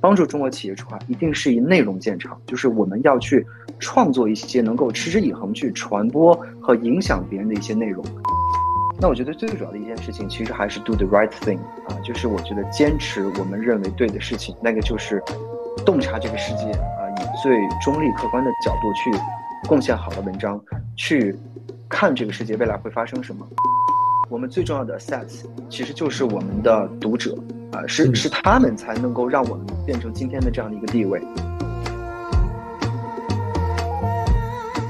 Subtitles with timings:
[0.00, 3.44] 帮助中国企业出海，一定是以内容见长，就是我们要去
[3.78, 8.04] 创作一些能够持之以恒去传播和影响别人的一些内容。
[8.98, 15.22] 那我觉得最主要的一件事情，其实还是 do the right thing 啊，就是我觉得坚持我们认为对的事情，那个就是
[15.84, 19.10] 洞察这个世界啊，以最中立客观的角度去
[19.68, 20.58] 贡献好的文章，
[20.96, 21.36] 去
[21.88, 23.46] 看这个世界未来会发生什么。
[24.28, 27.38] 我们最重要的 assets 其实就是我们的读者
[27.70, 31.22] 啊，是是他们才能够让我们变成今天的这样的一个地位。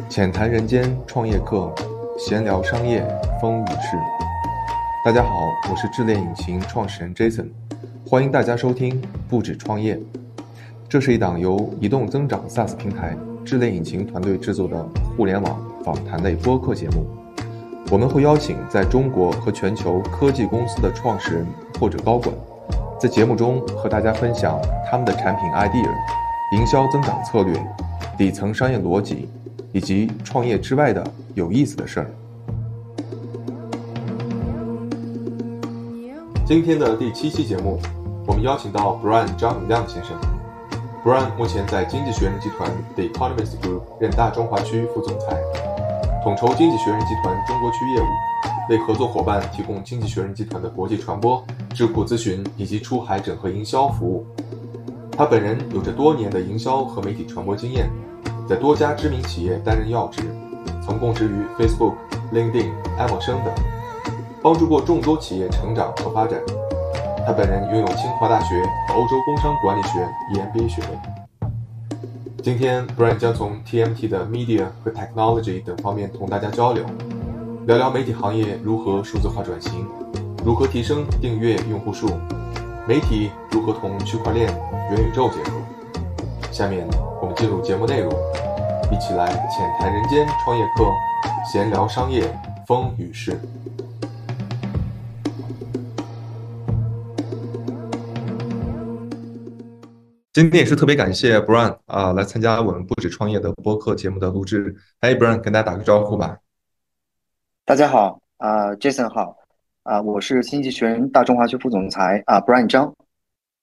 [0.09, 1.71] 浅谈人间创业课。
[2.19, 3.07] 闲聊商业
[3.43, 3.95] 风雨事，
[5.05, 5.29] 大家好，
[5.71, 7.49] 我是智联引擎创始人 Jason，
[8.09, 8.99] 欢迎大家收听
[9.29, 10.01] 不止创业。
[10.89, 13.15] 这是一档由移动增长 SaaS 平台
[13.45, 14.83] 智联引擎团队制作的
[15.15, 17.07] 互联网访谈类播客节目。
[17.91, 21.47] 我们会邀请在中国和全球科技公司的创始人
[21.81, 22.35] 或者高管，
[23.01, 25.89] 在节目中和大家分享他们的产品 idea、
[26.53, 27.55] 营销增长策略、
[28.19, 29.29] 底层商业逻辑。
[29.73, 32.07] 以及创业之外的有意思的事儿。
[36.47, 37.79] 今天的第七期节目，
[38.27, 40.17] 我们邀请到 Brian 张宇亮先生。
[41.05, 45.37] Brian 目前在经济学人集团 The Economist Group 任大中华区副总裁，
[46.27, 48.07] 统筹经济学人集团中国区业务，
[48.69, 51.41] 为合作伙伴提供经济学人集团的国际传播、
[51.73, 54.27] 智库咨询以及出海整合营销服务。
[55.13, 57.89] 他本人有着多年的营销和媒体传播经验。
[58.49, 60.21] 在多家知名企业担任要职，
[60.85, 61.95] 曾供职于 Facebook、
[62.33, 63.55] LinkedIn、爱默生等，
[64.43, 66.41] 帮助过众多企业成长和发展。
[67.25, 70.01] 他本人拥有清华大学和欧洲工商管理学
[70.35, 71.16] EMBA 学位。
[72.47, 76.85] 今天，Brian 将从 TMT 的 Media 和 Technology 等方面同大家交流，
[77.67, 79.85] 聊聊媒体行业如何数字化转型，
[80.45, 82.09] 如何提升订阅用户数，
[82.87, 84.47] 媒体如何同区块链、
[84.93, 85.59] 元宇宙结合。
[86.53, 86.87] 下面。
[87.21, 88.13] 我们进入节目内容，
[88.93, 90.85] 一起来浅谈人间创业课，
[91.53, 92.33] 闲聊商业
[92.65, 93.41] 风雨事。
[100.37, 104.77] 今天也是特别感谢 Brian 啊，来参加我们不止创业的播客节目的录制。
[105.01, 106.37] 哎，Brian，跟大家打个招呼吧。
[107.65, 109.35] 大家好啊，Jason 好
[109.83, 112.95] 啊，我是经济学人大中华区副总裁啊，Brian 张，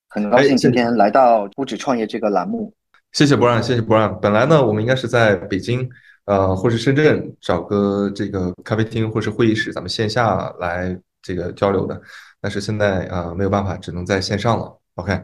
[0.10, 2.74] 很高兴今天来到不止创业这个栏目。
[3.12, 4.12] 谢谢 Brian，谢谢 Brian。
[4.16, 5.88] 本来呢，我们应该是在北京，
[6.26, 12.02] 呃，或是深圳找个这个咖啡厅或是会议室，咱们线下来这个交流的。
[12.42, 14.76] 但是现在啊，没有办法，只能在线上了。
[14.96, 15.24] OK，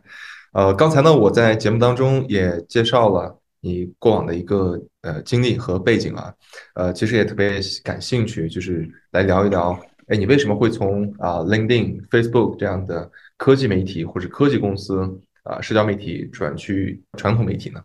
[0.51, 6.33] 呃，刚才呢，我在节目当中也介绍了你过往的一个呃经历和背景啊，
[6.75, 15.21] 呃，其实也特别感兴趣，就是来聊一聊，哎，你为什么会从啊 LinkedIn、Facebook 这样的科技媒体或者科技公司？
[15.43, 17.81] 啊，社交媒体转去传统媒体呢？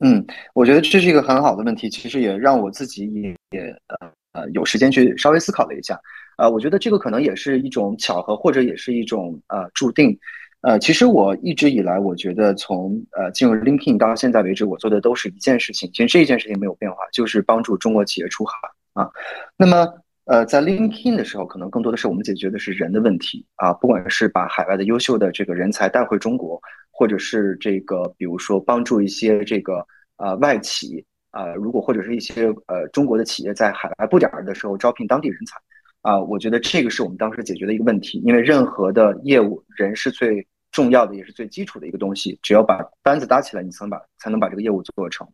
[0.00, 6.00] 嗯，我觉得这是一个很好的问题，其实也让我自己也也呃呃有时间去稍微思考了一下。
[6.38, 10.18] 呃，我觉得这个可能也是一种巧合，或者也是一种呃注定。
[10.62, 18.52] 呃，其实我一直以来，我觉得从呃进入 LinkedIn 到现在为止，我做的都是一件事情，其实这一件事情没有变化，就是帮助中国企业出海
[18.94, 19.10] 啊。
[19.56, 19.86] 那么。
[20.26, 26.60] 呃，在 LinkedIn 的时候，可能更多的是我们解决的是人的问题啊，不管是把海外的优秀的这个人才带回中国，
[26.92, 29.84] 或者是这个比如说帮助一些这个
[30.18, 35.56] 呃外企啊，如果或者是一些呃中国的企业在海外布点儿的时候招聘当地人才
[36.02, 45.26] 啊，我觉得这个是我们当时解决的一个问题，因为任何的业务人是最重要的，也是最基础的一个东西，只要把班子搭起来，你才能把才能把这个业务做成。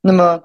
[0.00, 0.42] 那么。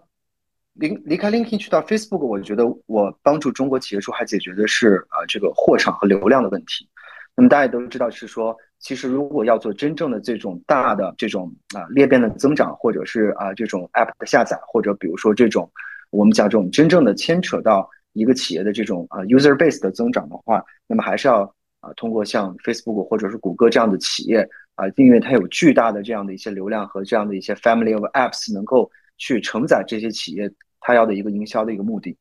[0.73, 6.87] 离离开 LinkedIn 去到 Facebook，我觉得我帮助中国企业说还解决的是啊这个货场和流量的问题。
[7.35, 15.69] 那么大家都知道是说，其实如果要做真正的这种大的这种啊裂变的增长，或者是啊这种 App 的下载，或者比如说这种
[16.11, 30.51] 我们讲这种真正的牵扯到一个企业的这种啊 User Base 的增长的话，那么还是要啊通过像 Facebook 或者是谷歌这样的企业啊，因为它有巨大的这样的一些流量和这样的一些 Family of Apps 能够去承载这些企业。
[30.81, 32.15] 它要的一个营销的一个目的。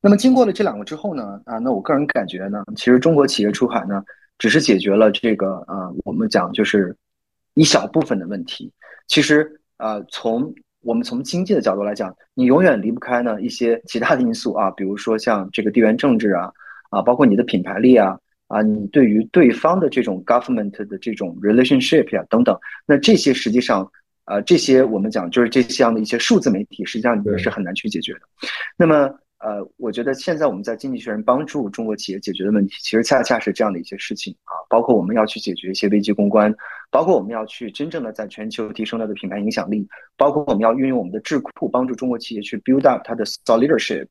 [0.00, 4.02] 那么经过了这两个之后呢，啊，那我个人感觉呢，其实中国企业出海呢，
[4.36, 6.94] 只是解决了这个呃，我们讲就是
[7.54, 8.72] 一小部分的问题。
[9.06, 16.52] 其实呃，从我们从经济的角度来讲，你永远离不开呢一些其他的因素啊，比如说像这个地缘政治啊，
[16.94, 18.18] 啊，包括你的品牌力啊，
[18.48, 23.90] 啊，你对于对方的这种 government 的这种 relationship 呀等等，那这些实际上。
[24.26, 28.20] 呃，这些我们讲就是这样的一些数字媒体，实际上你是很难去解决的。
[28.74, 28.94] 那么，
[29.36, 36.50] 呃，我觉得现在我们在经济学人帮助中国企业解决的问题，其实恰恰是这样的一些事情啊，包括我们要去解决一些危机公关，
[36.90, 39.86] 包括我们要去真正的在全球提升它的品牌影响力，
[40.16, 44.06] 包括我们要运用我们的智库帮助中国企业去 build up 它的 thought leadership，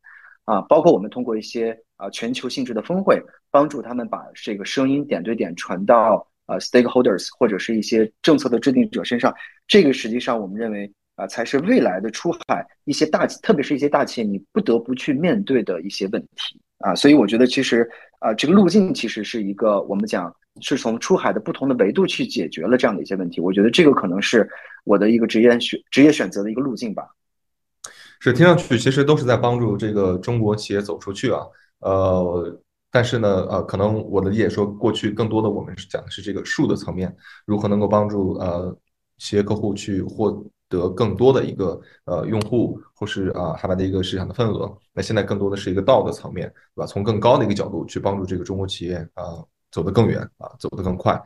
[0.46, 9.34] 啊，包括我们通过一些啊全球性质的峰会，帮助他们把这个声音点对点传到呃 stakeholders 或者是一些政策的制定者身上，
[9.68, 10.92] 这个实际上我们认为。
[11.16, 16.96] 啊，才是未来的出海一些大，特别是一些大企业，你不得不去面对的一些问题啊。
[16.96, 23.40] 所以我觉得，其实啊，这个路径其实是一个我们讲是从出海的不同的维度去解决了这样的一些问题。
[23.40, 24.50] 我觉得这个可能是
[24.86, 27.04] 我的一个职业选职业选择的一个路径吧。
[28.20, 31.42] 是听上去其实都是在帮助这个中国企业走出去啊。
[31.84, 32.60] 呃，
[32.92, 37.16] 但是呢，呃，可能我的理解说，过去更多的我们是讲的是这个术的层面，
[37.46, 38.76] 如何能够帮助呃
[39.18, 40.44] 企业客户去获。
[40.70, 44.76] 得更多的一个呃用户，或是啊海外的一个市场的份额。
[44.92, 46.88] 那现在更多的是一个道的层面，对吧？
[46.88, 51.22] 从更高的一个角度去帮助这个中国企业啊走得更远啊走得更快。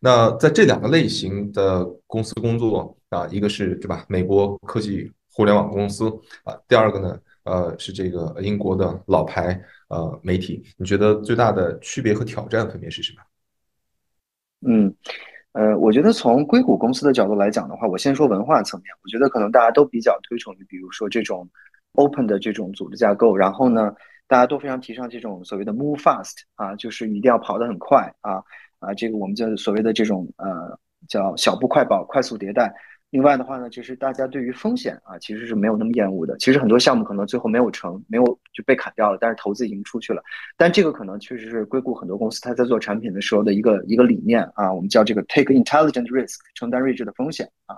[0.00, 4.04] 那在这两个类型的公司工作啊，一个是对吧？
[4.08, 6.08] 美国科技互联网公司
[6.44, 9.60] 啊，第二个呢呃是这个英国的老牌
[9.92, 10.64] 呃媒体。
[10.76, 13.22] 你觉得最大的区别和挑战分别是什么？
[14.66, 14.94] 嗯。
[15.54, 21.46] 呃，我觉得从硅谷公司的角度来讲的话，我先说文化层面，我觉得可能大家都比较推崇于，比如说这种
[21.92, 23.94] open 的这种组织架构，然后呢，
[24.26, 28.42] 大家都非常提倡这种所谓的 move fast 啊，就是一定要跑得很快啊
[28.78, 32.72] 啊，这个我们叫所谓的这种呃叫小步快跑，快速迭代。
[33.12, 36.34] 另外的话呢，就是大家对于风险啊，其实是没有那么厌恶的。
[36.38, 38.24] 其实很多项目可能最后没有成，没有
[38.54, 40.22] 就被砍掉了，但是投资已经出去了。
[40.56, 47.76] 但这个可能确实是硅谷很多公司它在做产品的时候的一个一个理念啊，我们叫这个 take intelligent risk，承担睿智的风险啊。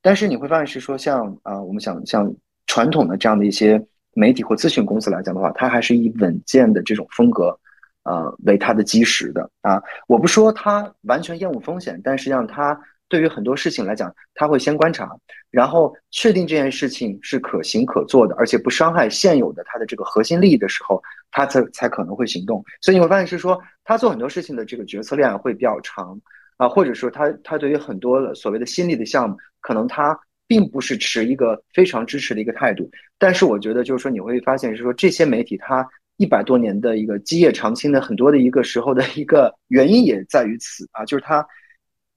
[0.00, 2.32] 但是你会发现是说，像啊，我们想像
[2.68, 3.84] 传统的这样的一些
[4.14, 7.58] 媒体或咨询公司来讲的话，它还是以稳健的这种风格
[8.04, 9.82] 呃为它的基石的啊。
[10.06, 12.80] 我不说它完全厌恶风险，但实际上它。
[13.08, 15.08] 对于很多事情来讲，他会先观察，
[15.50, 21.00] 然后确定这件事情是可行可做的，而且不伤害现有的他的这个核心利益的时候，
[21.30, 22.64] 他才才可能会行动。
[22.80, 26.20] 所以你会发现是说，他做很多事情的这个决策链会比较长
[26.56, 30.18] 啊，或者说他他对于很多的所谓的新力的项目，可能他
[30.48, 32.90] 并不是持一个非常支持的一个态度。
[33.18, 35.86] 但是我觉得就是说，你会发现是说，这些媒体它
[36.16, 41.46] 一百多年的一个基业长青的很多的一个时候的一个原因也在于此啊，就是它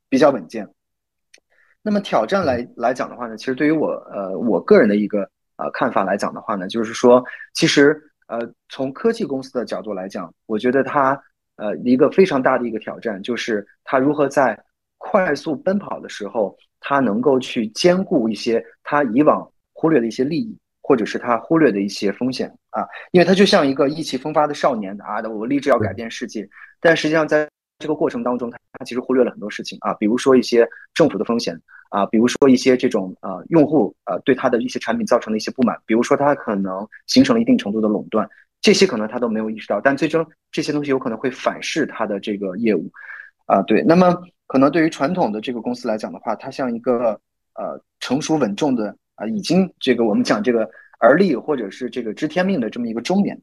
[0.09, 0.67] 比较稳健。
[1.81, 5.21] 那么挑战来来讲的话呢，其实对于我呃我个人的一个
[5.57, 7.23] 呃看法来讲的话呢，就是说，
[7.53, 11.19] 其实呃从科技公司的角度来讲，我觉得它
[11.55, 14.61] 呃一个非常大的一个挑战，就是它如何在
[14.97, 22.53] 快速奔跑的时候，它能够去兼顾一些它以往忽略的一些利益，或者是它忽略的一些风险。
[22.71, 26.47] 啊，因为它就像一个意气风发的少年啊，我立志要改变世界，
[26.79, 27.49] 但实际上在
[27.79, 31.59] 这个过程当中，他他其实忽略了很多事情啊，比如说一些政府的风险
[31.89, 38.29] 啊，比如说一些这种呃用户呃对他的一些产品造成的一些不满，比如说他可能形成了一定程度的垄断，
[38.59, 42.91] 这些可能他都没有意识到，但最终这些东西有可能会反噬他的这个业务
[43.45, 43.61] 啊。
[43.61, 44.13] 对，那么
[44.45, 47.19] 可能对于传统的这个公司来讲的话，它像一个
[47.53, 53.41] 呃成熟稳重的啊，已经这个我们讲这个而立或者是这个知天命的这么一个中年，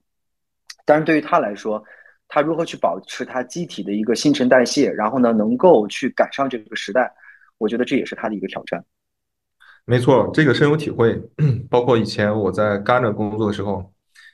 [0.84, 1.82] 但是对于他来说。
[2.28, 7.12] 他如何去保持他机体的一个新陈代谢，然后呢，能够去赶上这个时代？
[7.58, 8.84] 我觉得这也是他的一个挑战。
[9.84, 11.22] 没错，这个深有体会。
[11.70, 13.92] 包括以前我在 Gartner 工作的时候，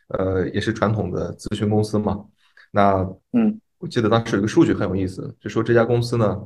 [0.08, 2.24] 呃，也是传统的咨询公司嘛。
[2.70, 6.40] 那嗯，我记得当时有一个数据很有意思，就说这家公司呢，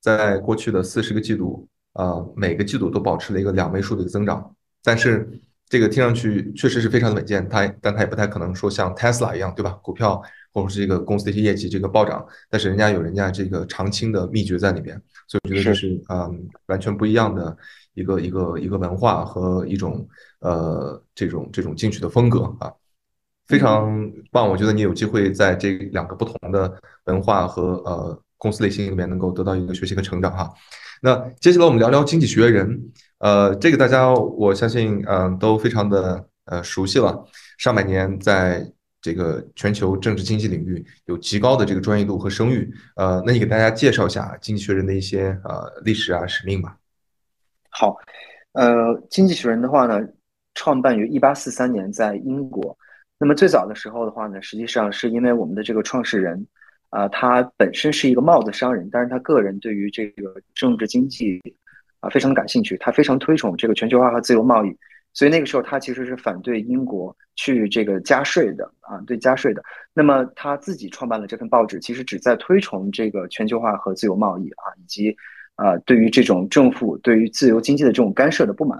[0.00, 4.56] 在过去的四十个季度，啊，每个季度都保持了一个两位数的一个增长。
[4.82, 5.28] 但是
[5.68, 9.70] 这个听上去确实是非常的稳健，它但它也不太可能说像 Tesla 一样，对吧？
[9.82, 10.22] 股票。
[10.56, 17.54] 或者是这个公司的一些业绩这个暴涨，但是人家有人家这个长青的秘诀在里边，所以我觉得这是嗯完全不一样的
[17.92, 20.08] 一个一个一个文化和一种
[20.40, 22.72] 呃这种这种进取的风格啊，
[23.48, 24.48] 非常棒。
[24.48, 30.50] 我觉得你有机会在这两个不同的文化和呃公司类型里面能够得到一个学习和成长哈。
[31.02, 32.80] 那接下来我们聊聊经济学人，
[33.18, 37.24] 呃，这个大家我相信嗯都非常的呃熟悉了，
[37.58, 38.72] 上百年在。
[39.02, 46.76] 这个全球政治经济领域有极高的这个专业度和声誉，呃，那你给大家介绍一下经济学人的一些呃历史啊使命吧。
[47.70, 47.96] 好，
[48.54, 50.00] 呃，经济学人的话呢，
[50.54, 52.76] 创办于一八四三年，在英国。
[53.16, 56.44] 那么最早的时候的话呢，实际上是因为我们的这个创始人
[56.90, 61.40] 啊，他本身是一个帽子商人，但是他个人对于这个政治经济
[62.06, 64.76] 啊非常的感兴趣，他非常推崇这个全球化和自由贸易。
[65.12, 69.62] 所以那个时候他其实是反对英国去这个加税的啊，对加税的。
[69.94, 75.16] 那么他自己创办了这份报纸，其实旨在推崇这个全球化和自由贸易啊，以及
[75.56, 78.78] 啊对于这种政府对于自由经济的这种干涉的不满。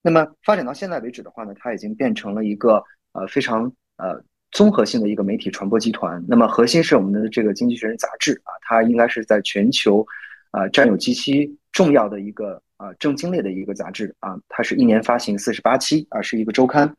[0.00, 4.22] 那么发展到现在为止的话呢，它已经变成了一个呃非常呃。
[4.52, 10.06] 综合性的一个媒体传播集团，那么核心是我们的这个《经济学人》杂志啊，它应该是在全球，
[10.52, 16.94] 啊占有极其重要的一个啊正经类的一个杂志啊，它是一年发行四十八期啊，是一个周刊。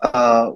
[0.00, 0.46] 呃，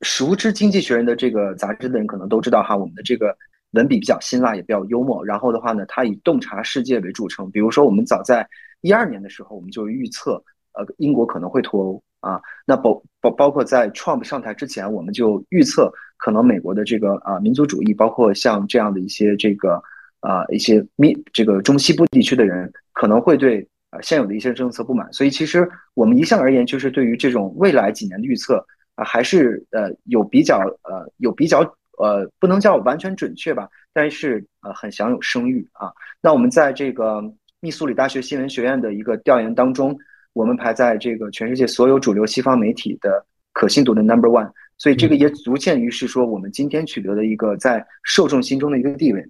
[0.00, 3.36] 熟知《经济学人》的这个杂志的人可能都知道哈，我们的这个
[3.72, 5.22] 文笔比较辛辣，也比较幽默。
[5.22, 7.50] 然后的话呢，它以洞察世界为著称。
[7.50, 8.48] 比如说，我们早在
[8.80, 10.42] 一二年的时候，我们就预测，
[10.72, 12.02] 呃，英国可能会脱欧。
[12.20, 19.82] 啊，那包包包括在 Trump 上台之前，我们就预测可能美国的这个啊民族主义，包括像这样的一些这个
[20.22, 23.60] 啊一些密这个中西部地区的人可能会对
[23.90, 31.60] 啊现有的一些政策不满，所以其实我们一向而言就是对于这种未来几年的预测啊，还是呃有比较呃有比较
[31.98, 35.92] 呃不能叫完全准确吧，但是呃很享有声誉啊。
[36.22, 37.22] 那我们在这个
[37.60, 39.94] 密苏里大学新闻学院的一个调研当中。
[40.34, 49.22] 我们排在这个全世界所有主流西方媒体的可信度的 number one，所以这个也足见于是说我们今天取得的一个在受众心中的一个地位。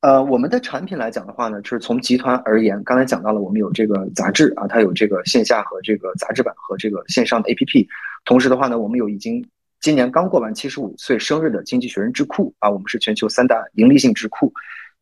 [0.00, 7.86] 呃，我们的产品来讲的话呢，就是从集团而言，刚才讲到了我们有这个杂志啊，它有这个线下和这个杂志版和这个线上的 APP，
[8.24, 9.44] 同时的话呢，我们有已经
[9.80, 14.52] 今年刚过完七十五岁生日的经济学人智库啊，我们是全球三大盈利性智库，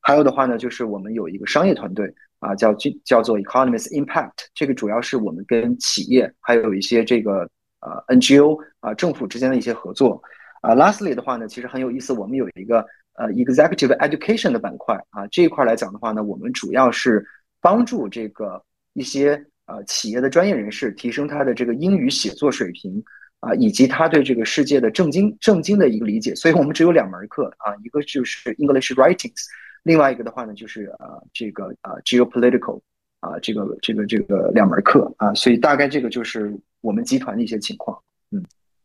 [0.01, 2.15] 还有的话呢，就是我们有一个商业团队。
[2.39, 2.71] 啊，叫
[3.03, 7.49] 叫做 Economist Impact，这个主要是我们跟企业还有一些这个
[7.81, 10.23] 呃 NGO 啊政府之间的一些合作。
[10.61, 17.27] 啊，Lastly 的话呢，其实很有意思，我们有一个呃 Executive Education 的板块啊，这一块来讲的话呢，我们主要是
[17.61, 23.03] 帮助这个一些呃企业的专业人士提升他的这个英语写作水平
[23.41, 26.35] 啊，以及他对这个世界的正经正经的一个理解。
[26.35, 29.45] 所以我们只有两门课啊，一个就是 English Writings。
[29.83, 32.81] 另外一个的话呢，就是呃，这个呃，geopolitical，
[33.21, 37.97] 啊，这个这个这个两门课啊，所以大概这个就是我们集团的一些情况。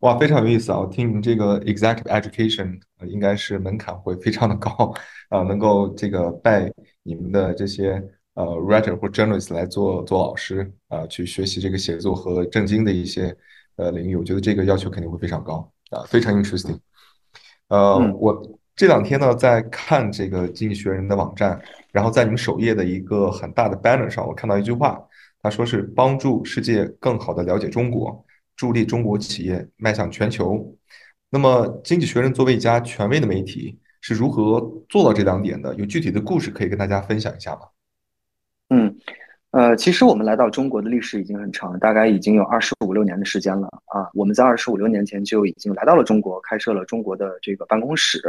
[0.02, 0.80] 嗯，哇，非常有意思啊！
[0.80, 4.94] 我听你们这个 executive education，应该是门槛会非常的高
[5.30, 6.72] 啊，能够这个拜
[7.04, 8.04] 你们的这些
[8.34, 13.36] 呃 writer 或 journalist 来做做老师啊，去学习这个写作和正经的一些
[13.76, 16.78] 呃领域，我觉得这个要求肯定会非常高啊，非常 interesting。
[17.70, 18.60] 呃，我。
[18.74, 25.00] 这两天呢，在看这个《经济学人》的网站，然后在你们首页的一个很大的 banner 上，我看到一句话，
[25.44, 28.26] 他说是帮助世界更好的了解中国，
[28.62, 30.78] 助力中国企业迈向全球。
[31.32, 35.74] 那么，《经济学人》作为一家权威的媒体，是如何做到这两点的？
[35.74, 37.62] 有具体的故事可以跟大家分享一下吗？
[38.70, 38.96] 嗯，
[39.50, 44.08] 呃，其实我们来到中国的历史已经很长，大概已经有二十五六年的时间了啊。
[44.14, 48.22] 我们在二十五六年前就已经来到了中国，开设了中国的这个办公室。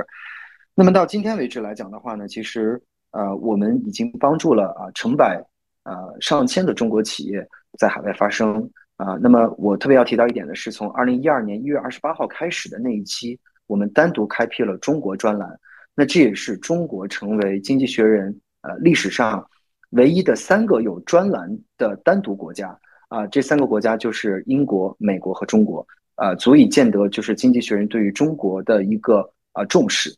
[0.74, 5.44] 那么到今天为止来讲的话呢，其实呃，我们已经帮助了啊成百
[5.82, 7.46] 呃上千的中国企业
[7.78, 9.18] 在海外发声啊。
[9.20, 15.58] 那么我特别要提到一点的是，从二零一二年一月二十八号开始的那一期，我们单独开辟了中国专栏。
[15.94, 19.46] 那这也是中国成为经济学人呃历史上
[19.90, 23.26] 唯一的三个有专栏的单独国家啊。
[23.26, 30.14] 这三个国家就是英国、美国和中国啊，足以见得就是经济学人对于中国的一个啊重视。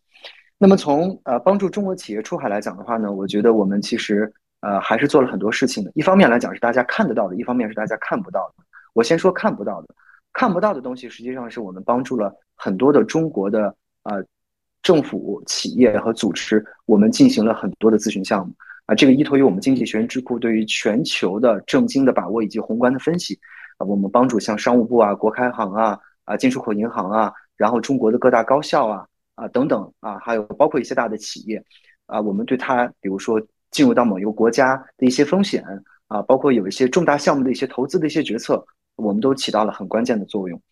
[0.57, 4.33] 那么从呃帮助中国企业出海来讲的话呢，我觉得我们其实
[4.65, 5.91] 呃还是做了很多事情的。
[5.95, 8.65] 一方面来讲是大家看得到的，一方面是大家看不到的。
[8.95, 9.89] 我先说看不到的，
[10.33, 14.25] 看不到的东西实际上是我们帮助了很多的中国的呃
[14.83, 18.53] 政府、企业和组织，我们进行了很多的咨询项目
[18.87, 18.95] 啊。
[18.95, 23.39] 这个依托于我们经济学人智库对于全球的政经的把握以及宏观的分析
[23.79, 29.07] 啊，我们帮助像商务部啊、国开行啊、啊进出口银行啊，然后中国的各大高校啊。
[29.37, 31.61] 啊，等等啊，还有包括一些大的企业，
[32.07, 33.43] 啊，我们对它，比如说
[33.75, 35.65] 进入到某一个国家的一些风险
[36.07, 38.65] 啊，包括有一些重大项目的一些投资的一些决策，
[38.95, 40.63] 我们都起到了很关键的作用。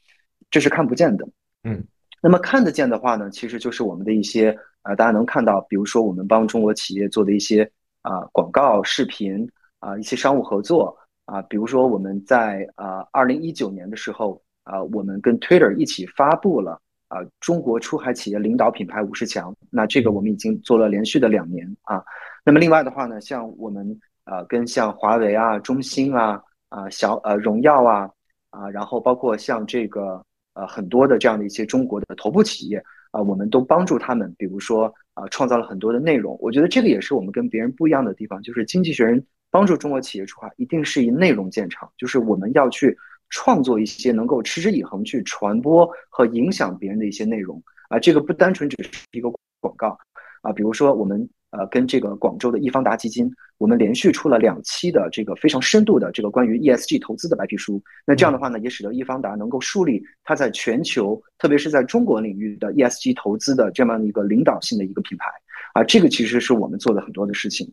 [0.52, 1.28] 这是看不见的，
[1.64, 1.84] 嗯。
[2.22, 7.68] 那么看得见的话呢，其实就是我们的一些啊，大家能看到，比如说我们帮中国企业做的一些
[8.02, 9.44] 啊广告视频
[9.80, 16.80] 啊，一些商务合作啊，比如说我们在啊二零一九年的时候啊，我们跟 Twitter 一起发布了。
[17.08, 22.02] 啊，中国出海企业领导品牌五十强，那这个我们已经做了连续的两年啊。
[22.44, 28.10] 那么另外的话呢，像我们呃跟像华为啊、中兴啊、啊小呃荣耀啊
[28.50, 30.20] 啊，然后包括像这个
[30.54, 32.82] 呃很多的这样的一些中国的头部企业
[33.12, 36.36] 啊，我们都帮助他们，比如说啊创造了很多的内容。
[36.40, 49.96] 我觉得这个也是我们跟别人不一样的地方，就是经济学人帮助中国企业出海，一定是以内容见长，就是我们要去创作一些能够持之以恒去传播和影响别人的一些内容啊，这个不单纯只是一个广告
[50.40, 51.28] 啊，比如说我们。
[51.52, 57.80] 呃，跟这个广州的易方达基金，我们连续出了两期的这个非常深度的这个关于 ESG 投资的白皮书。
[58.06, 65.26] 那这样的话呢，也使得易方达能够树立它在全球，特别是在中国领域的 ESG 投资的这么一个领导性的一个品牌。
[65.74, 67.70] 啊，这个其实是我们做的很多的事情。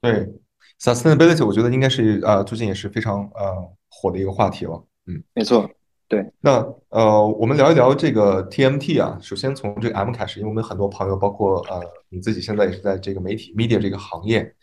[0.00, 0.32] 对
[0.80, 4.84] ，sustainability，我觉得应该是呃最近也是非常呃火的一个话题了。
[5.06, 5.68] 嗯，没错。
[6.14, 9.18] 对，那呃，我们聊一聊这个 TMT 啊。
[9.20, 14.54] 首先从这个 M 开始，因为我们很多朋友，包括呃你自己，现在也是在这个媒体 media 这个行业。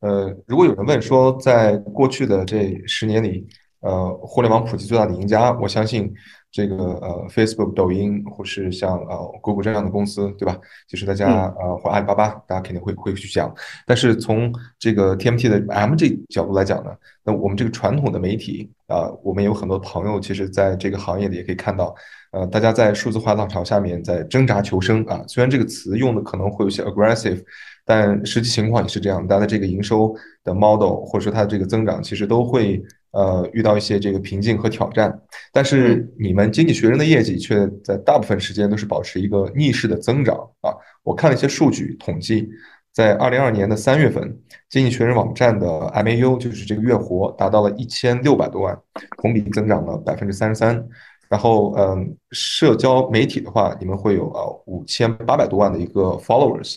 [0.00, 3.46] 呃，如果有人问说，在过去的这十年里，
[3.80, 6.12] 呃，互联网普及最大的赢家，我相信。
[6.50, 10.58] 这个呃，Facebook、抖音，或是像呃，Google 这样的公司，对吧？
[10.88, 13.54] 就是大家呃，或阿里巴巴，大家肯定会会去讲。
[13.86, 16.90] 但是从这个 TMT 的 M 这角度来讲呢，
[17.22, 21.94] 那我们这个传统的媒体啊，我们有很多朋友，其实在这个行业里也可以看到，
[22.32, 25.22] 呃，大家在数字化浪潮下面在挣扎求生啊。
[25.28, 27.42] 虽然这个词用的可能会有些 aggressive，
[27.84, 32.82] 但实际情况也是这样，大家的这个营收的 model 或者说它的这个增长，其实都会。
[33.10, 35.18] 呃，遇到一些这个瓶颈和挑战，
[35.50, 40.76] 但是你们经济学人的业绩却在大部分时间都是保持一个逆势的增长啊！
[41.02, 42.46] 我看了一些数据统计，
[42.92, 44.38] 在二零二年的三月份，
[44.68, 48.78] 经济学人网站的 MAU 就是这个月活达到了一千六百多万，
[49.22, 50.86] 同比增长了百分之三十三。
[51.30, 56.76] 然后，嗯，社交媒体的话，你们会有啊五千八百多万的一个 followers。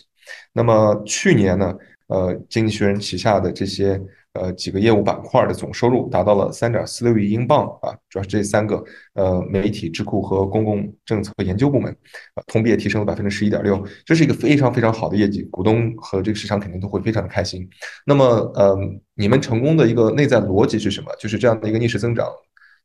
[0.54, 4.00] 那么去年呢，呃，经济学人旗下的这些。
[4.34, 11.92] 呃，几个业务板块的总收入达到了三点四六亿英镑啊，主要是这三个呃媒体、智库和公共政策研究部门，
[12.34, 17.68] 啊，同比也提升了百分之十一点六，这是一个非常非常好的业绩，股东和这个市场肯定都会非常的开心。
[18.06, 18.24] 那么，
[18.54, 18.74] 呃，
[19.14, 21.14] 你们成功的一个内在逻辑是什么？
[21.18, 22.26] 就是这样的一个逆势增长，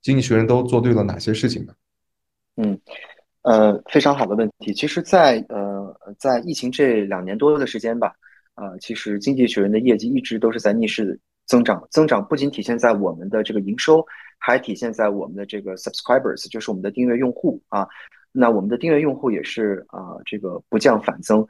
[0.01, 1.73] 经济学人都做对了哪些事情呢？
[2.57, 2.77] 嗯，
[3.43, 4.73] 呃，非常好的问题。
[4.73, 8.13] 其实，在呃，在疫情这两年多的时间吧，
[8.55, 11.17] 啊，其实经济学人的业绩一直都是在逆势。
[11.47, 14.05] 增长增长不仅体现在我们的这个营收，
[14.37, 17.87] 还体现在我们的这个 subscribers，就是我们的订阅用户啊。
[18.31, 21.47] 那我们的订阅用户也是啊，这个不降反增。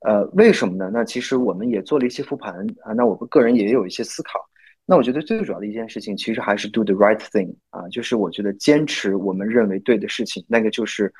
[0.00, 0.88] 呃，为什么呢？
[0.90, 2.94] 那其实我们也做了一些复盘啊。
[2.94, 4.40] 那我们个人也有一些思考。
[4.86, 11.12] 那我觉得最主要的一件事情，其实还是 do the right thing 啊，就是我觉得坚持我们认为对的事情，那个就是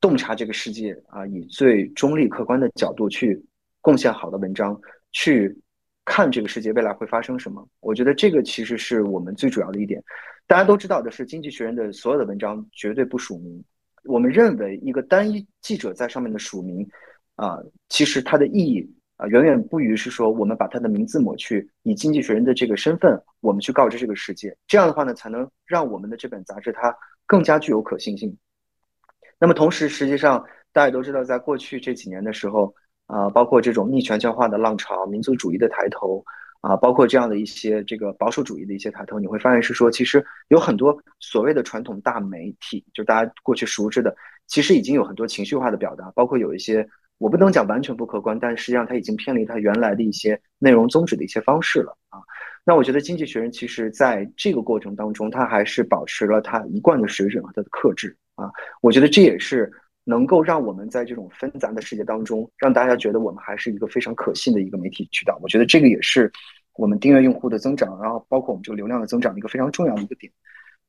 [0.00, 3.42] 洞察这个世界啊，以最中立客观的角度去
[3.80, 4.78] 贡献好的文章
[5.12, 5.56] 去。
[6.08, 7.68] 看这个世界未来会发生什么？
[7.80, 10.02] 我觉得这个其实是我们最主要的一点。
[10.46, 13.62] 大家都知道的是，《经济学人》的所有的文章绝对不署名。
[14.04, 16.88] 我们认为，一个单一记者在上面的署名，
[17.36, 17.58] 啊，
[17.90, 24.56] 其实它的意义啊，远远不于是说我们把他的名字抹去，以《经济学人》的这个身份，我们去告知这个世界。
[24.66, 28.34] 这样的话呢，才能让我们的这本杂志它更加具有可信性。
[29.38, 30.42] 那么同时，实际上
[30.72, 32.74] 大家都知道，在过去这几年的时候。
[33.08, 36.22] 啊，包括这种逆全球化的浪潮、民族主义的抬头，
[36.60, 44.14] 啊，包括这样的一些这个保守主义的一些抬头，你会发现是说，其实有很多所谓的传统大媒体，就大家过去熟知的，
[44.46, 52.20] 其实已经有很多情绪化的表达，包括有一些我不能讲完全不客观，但实际上它已经偏离它原来的一些内容宗旨的一些方式了啊。
[52.62, 58.50] 那我觉得《经济学人》其实在这个过程当中，它还是保持了它一贯的水准和它的克制啊。
[58.82, 59.72] 我觉得这也是。
[60.08, 65.38] 能够让我们在这种纷杂的世界当中，让大家觉得我们还是一个非常可信的一个媒体渠道。
[65.42, 66.32] 我觉得这个也是
[66.76, 70.32] 我们订阅用户的增长，然后包括我们这个流量的增长的一个非常重要的一个点。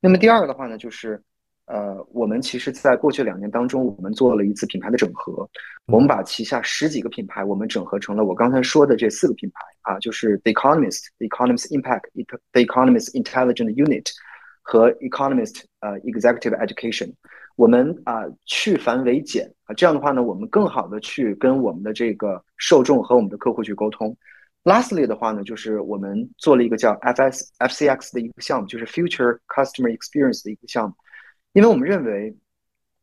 [0.00, 1.20] 那么第二个的话呢，就是
[1.66, 5.46] 呃，我们其实在过去两年当中，我们做了一次品牌的整合，
[5.88, 12.04] 我们把旗下十几个品牌，我们整合成了我刚才说的这四个品牌啊，就是 The Economist、The Economist Impact、
[12.52, 14.10] The Economist Intelligent Unit
[14.62, 17.12] 和 Economist 呃 Executive Education。
[17.60, 24.16] 我们啊去繁为简啊，这样的话呢，我们更好的去跟我们的这个受众和我们的客户去沟通。
[24.64, 30.94] Lastly 的话呢，就是我们做了一个叫 FS FCX 的一个项目，就是 Future Customer Experience 的一个项目。
[31.52, 32.34] 因为我们认为，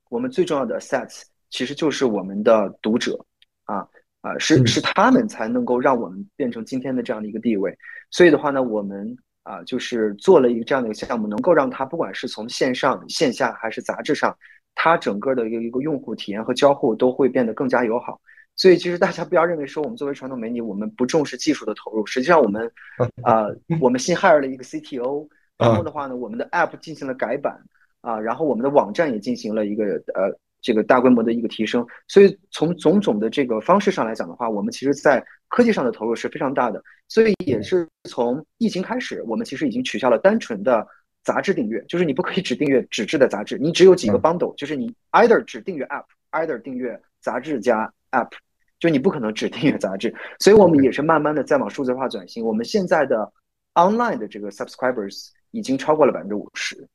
[0.10, 3.24] 我们最重要的 assets 其实就是我们的读者
[3.66, 3.88] 啊
[4.22, 7.78] 啊，是是他们才能够让我们变成今天的这样的一个地位。
[8.10, 9.16] 所以的话呢，我们。
[9.48, 14.38] 啊，就是做了一个这样的一个项目，能够让它不管是从线上、线下还是杂志上，
[14.76, 18.20] 它整个的一个一个用户体验和交互都会变得更加友好。
[18.58, 22.06] 所以，其实大家不要认为说我们作为传统媒体，我们不重视技术的投入。
[22.06, 22.70] 实际上，我们
[23.24, 23.46] 啊，
[23.80, 27.58] 我们新 hire 了一个 CTO，然后的话呢，我们的 app 进行了改版
[28.02, 31.86] 啊，然后我们的网站也进行了一个呃这个大规模的一个提升。
[32.08, 36.82] 所以从种种的这个方式上来讲的话，我们其实在科技上的投入是非常大的。
[37.08, 40.86] 所以也是从疫情开始，我们其实已经取消了单纯的
[41.24, 48.32] 杂志订阅，就是你不可以只订阅纸质的杂志，你只有几个 bundle，就是你 either 只订阅 app，either 订阅杂志加 app，
[48.80, 50.14] 就你不可能只订阅杂志。
[50.40, 52.46] 所以我们也是慢慢的在往数字化转型。
[52.46, 53.32] 我们现在的
[53.74, 56.88] online 的这个 subscribers 已经超过了百分之五十。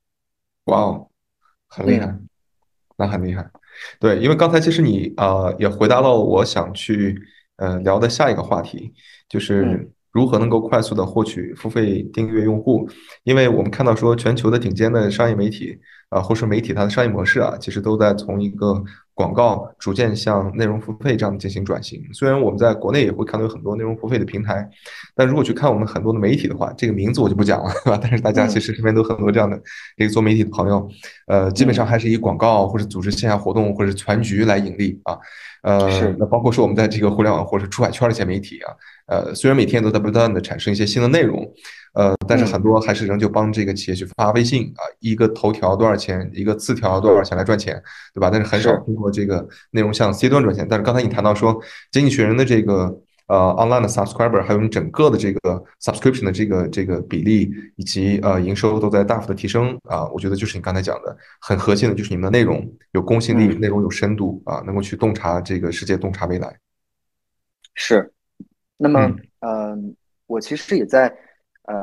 [0.64, 1.08] 哇哦，
[1.68, 2.14] 很厉害，
[3.02, 3.50] 那很厉害。
[3.98, 7.18] 对，因为刚才其实你呃也回答了我想去
[7.56, 8.92] 呃聊的下一个话题，
[9.28, 12.88] 就是如何能够快速的获取付费订阅用户。
[13.24, 15.76] 因为我们看到说全球的顶尖的商业媒体
[16.10, 18.80] 啊，或是媒体它的商业模式啊，其实都在从一个
[19.14, 22.02] 广告逐渐向内容付费这样进行转型。
[22.12, 24.68] 虽然我们在国内也会看到有很多内容付费的平台，
[25.14, 27.98] 但如果去看我们很多的媒体的话，这个名字我就不讲了，对吧？
[28.02, 29.60] 但是大家其实身边都很多这样的
[29.96, 30.88] 这个做媒体的朋友，
[31.26, 35.18] 呃，基本上还是以广告或者组织线下活动或者全局来盈利啊。
[35.62, 38.74] 呃，那包括说我们在这个互联网或者出海圈的一些媒体啊，
[39.06, 41.48] 呃，虽然每天都在不断的产生一些新的内容，
[41.94, 47.80] 呃，但是很多还是仍旧帮这个企业去发微信啊，一个头条多少钱，一个字条多少钱来赚钱，
[48.12, 48.28] 对吧？
[48.30, 50.66] 但是很少通过这个内容向 C 端赚钱。
[50.68, 52.94] 但是刚才你谈到说，经济学人的这个。
[53.32, 66.54] 呃，online 的 subscriber 还有你整个的这个 subscription 的这个这个比例以及呃营收都在大幅的提升啊，我觉得就是你刚才讲的很核心的，就是你们的内容有公信力，内容有深度啊，能够去洞察这个世界，洞察未来。
[67.74, 68.12] 是，
[68.76, 69.00] 那么
[69.40, 71.08] 嗯，我其实也在
[71.62, 71.74] 呃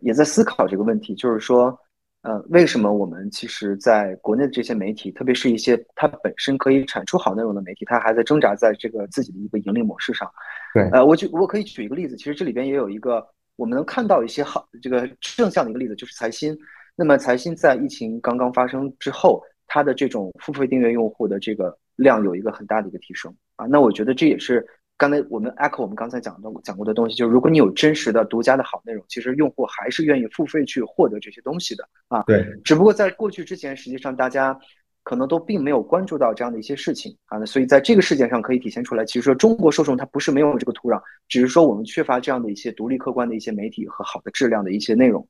[0.00, 1.78] 也在思考这个问题，就是说。
[2.22, 10.28] 呃，为什么我们其实在国内的这些媒体，特别是一些它本身可以产出好内容的媒体，它还在挣扎在这个自己的一个盈利模式上？
[10.74, 13.24] 对，呃，我举我可以举一个例子，其实这里边也有一个
[13.56, 16.58] 我们能看到一些好这个正向的一个例子，就是财新。
[16.96, 23.66] 那么财新在疫情刚刚发生之后，它的这种付费订阅用户的这个量有一个很大的一个提升啊。
[23.66, 24.66] 那我觉得这也是。
[24.98, 32.24] 刚才我们 echo 我们刚才讲的讲过的东西，就是如果你有真实的独家的好内容，其实用户还是愿意付费去获得这些东西的啊。
[32.26, 34.58] 对，只不过在过去之前，实际上大家
[35.04, 37.38] 可能都并没有关注到这样的一些事情啊。
[37.38, 45.24] 那所以在这个事件上可以体现出来，其实说中国受众他不是没有这个土壤，只是说我们缺乏这样的一些独立客观的一些媒体和好的质量的一些内容。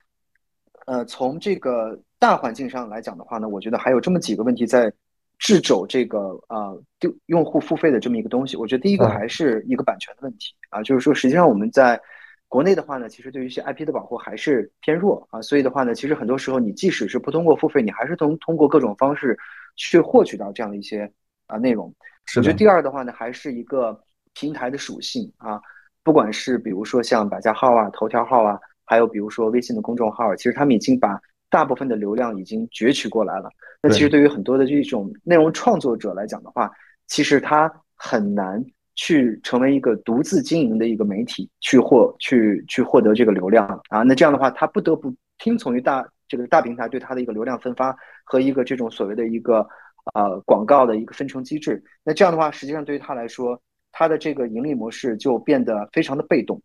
[0.86, 4.90] 呃，从这个大环境上来讲的话呢，我觉得还有这么几个问题在。
[5.38, 12.00] 制肘这个呃，就用户付费的这么一个东西，我觉得第一个还是一个版权的问题啊，就是说实际上我们在
[12.48, 19.38] 国内的话呢，其实对于一些 IP 的保护还是偏弱啊，所以的话呢，其实很多时候你即使是不通过付费，你还是通通过各种方式
[19.76, 21.10] 去获取到这样的一些
[21.46, 21.94] 啊内容。
[22.36, 23.98] 我觉得第二的话呢，还是一个
[24.34, 25.60] 平台的属性啊，
[26.02, 31.20] 不管是比如说像百家号啊、头条号啊，还有比如说微信的公众号，其实他们已经把。
[31.50, 33.48] 大部分的流量已经攫取过来了。
[33.80, 36.70] 那其实对于很多的这种内容创作者来讲的话，
[37.06, 38.62] 其实他很难
[38.96, 44.02] 去成为一个独自经营的一个媒体，去获去去获得这个流量啊。
[44.02, 49.66] 那这样的话，他不得不听从于大这个大平台对他的一个流量分发和一个这种所谓的一个
[50.14, 51.82] 呃广告的一个分成机制。
[52.02, 53.60] 那这样的话，实际上对于他来说，
[53.92, 56.60] 他的这个盈利模式就变得非常的被动，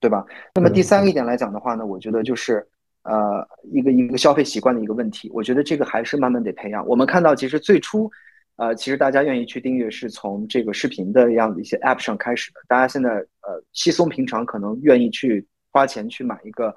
[0.00, 0.26] 对吧？
[0.54, 2.66] 那么第三个一点来讲的话呢，我觉得就是。
[3.06, 6.84] 呃，一个一个消费习惯的一个问题，我觉得这个还是慢慢得培养。
[6.88, 8.10] 我们看到，其实最初，
[8.56, 12.60] 呃，其实大家愿意去订阅是从这个视频的样的一些 App 上开始的。
[12.66, 16.74] 大家现在呃稀松平常，可能愿意去花钱去买一个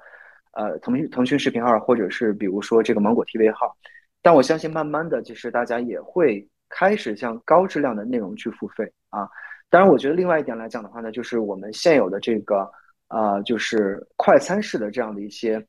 [0.52, 3.76] 呃腾讯腾讯视频号，或者是比如说这个芒果 TV 号。
[4.22, 9.28] 但我相信，慢慢的，其实大家也会开始向高质量的内容去付费啊。
[9.68, 12.70] 当然，我觉得另外一点来讲的话呢，就是我们现有的这个
[13.08, 15.66] 呃，就是快餐式的这样的一些。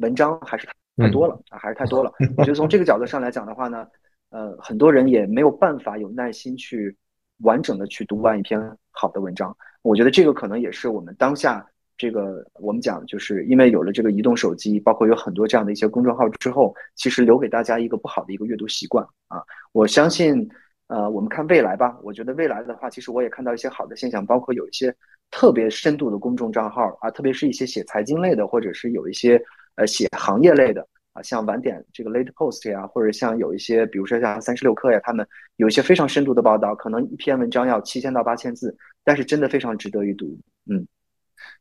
[0.00, 2.12] 文章还是太多了啊，还是太多了。
[2.36, 3.86] 我觉得从这个角度上来讲的话呢，
[4.30, 6.94] 呃，很多人也没有办法有耐心去
[7.42, 8.60] 完整的去读完一篇
[8.90, 9.56] 好的文章。
[9.82, 19.42] 我觉得这个可能也是我们当下这个我们讲，就是因为有了这个移动手机，包括有很多这样的一些公众号之后，其实留给大家一个不好的一个阅读习惯啊。
[19.72, 20.48] 我相信，
[20.88, 21.98] 呃，我们看未来吧。
[22.02, 24.94] 我觉得未来的话，其实我也看到一些好的现象，包括有一些
[25.30, 29.42] 特别深度的公众账号啊，特别是一些写财经类的，或者是有一些。
[29.80, 40.38] 呃，写行业类的啊，像晚点这个 late post 呀，或者像有一些，比如说像三十六氪呀，他们有一些非常深度的报道，可能一篇文章要七千到八千字，但是真的非常值得一读。
[40.70, 40.86] 嗯，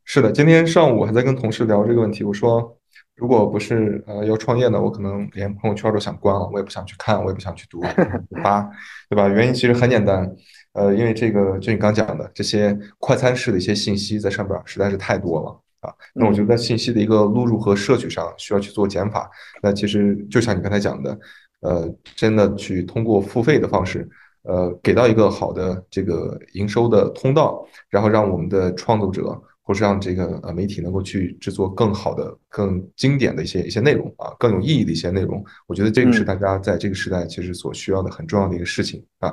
[0.04, 2.78] 是的，今天上午还在跟同事聊这个问题，我说
[3.16, 9.30] 如果不是呃要创业呢，我可能连朋友圈都想关了，我也不想去看，我也不想去读，对吧？
[9.30, 10.30] 原因其实很简单，
[10.74, 15.58] 呃，因为这个就你刚讲的这些快餐式的一些信息在上边实在是太多了。
[15.82, 19.30] 啊，那我觉得在信息的一个录入和摄取上需要去做减法。
[19.62, 21.20] 那其实就像你刚才讲的，
[21.62, 24.08] 呃，真的去通过付费的方式，
[24.44, 35.44] 呃，给到一个好的这个营收的通道，然后让我们的创作者或是让这个呃媒体能够去制作更好的、更经典的一些一些内容啊，更有意义的一些内容。
[35.68, 39.32] 我觉得这个是大家在这个时代其实所需要的很重要的一个事情啊。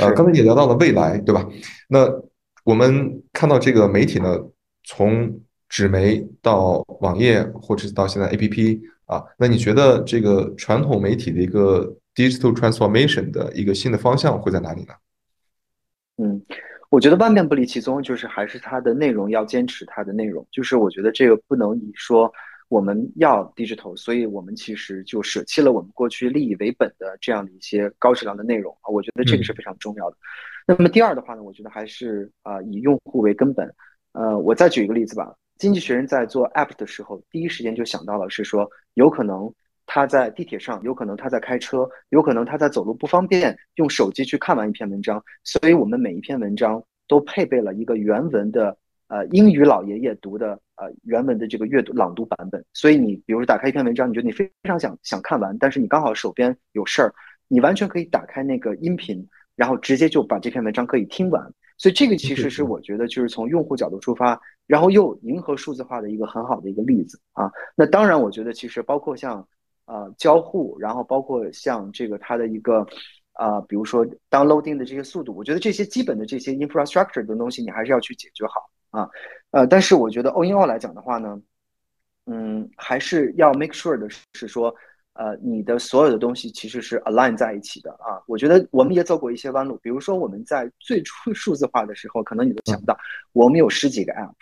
[0.00, 1.46] 呃，刚才也聊到了未来，对吧？
[1.88, 2.08] 那
[2.64, 4.38] 我们看到这个媒体呢，
[4.84, 5.40] 从
[5.72, 14.92] 纸媒到网页，或者是到现在 APP 啊，那你觉得这个传统媒体的一个 digital transformation 的一个新的方向会在哪里呢？
[16.18, 16.42] 嗯，
[16.90, 22.30] 我觉得万变不离其宗，就是还是它的内容要坚持它的内容，就是我觉得这个不能以说。
[22.68, 30.16] 我们要 digital，所以我们其实就舍弃了我们过去利益为本的这样的一些高质量的内容啊，我觉得这个是非常重要的。
[30.66, 33.70] 那么第二的话呢，我觉得还是啊以用户为根本。
[34.12, 35.34] 呃，我再举一个例子吧。
[35.62, 39.48] 经济学人在做 app 的时候，第一时间就想到了是说，有可能
[39.86, 48.76] 他在地铁上，有可能他在开车，有可能他在走路不方便用手机去看完一篇文章，所以我们每一篇文章都配备了一个原文的。
[49.06, 57.12] 呃，英语老爷爷读的呃原文的这个阅读朗读版本，所以你比如说打开一篇文章，你觉得你非常想想看完，但是你刚好手边有事儿，
[57.46, 61.44] 你完全可以打开那个音频，然后直接就把这篇文章可以听完。
[61.76, 67.50] 所以这个其实是我觉得就是从用户角度出发，然后又迎合数字化的一个很好的一个例子啊。
[67.74, 69.46] 那当然，我觉得其实包括像
[69.86, 72.86] 呃交互，然后包括像这个它的一个
[73.32, 78.70] 啊，比如说 downloading 的这些速度，我觉得这些基本的这些 infrastructure 的东西，你还是要去解决好。
[78.90, 79.08] 啊，
[79.52, 81.40] 呃，但是我觉得 all in all 来讲的话呢，
[82.26, 84.74] 嗯，还是要 make sure 的是说，
[85.14, 88.20] 呃，你的所有的东西其实是 align 在一起的啊。
[88.26, 92.94] 我觉得我们也走过一些弯路，比如说我们在最初数字化的时候，可能你都想不到，
[93.32, 94.34] 我们有十几个 app，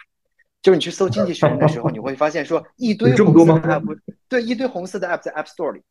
[0.63, 5.83] 就是你去搜经济学人的时候， 你会发现说一堆红色的 app，对，一堆红色的 app 在 App Store 里。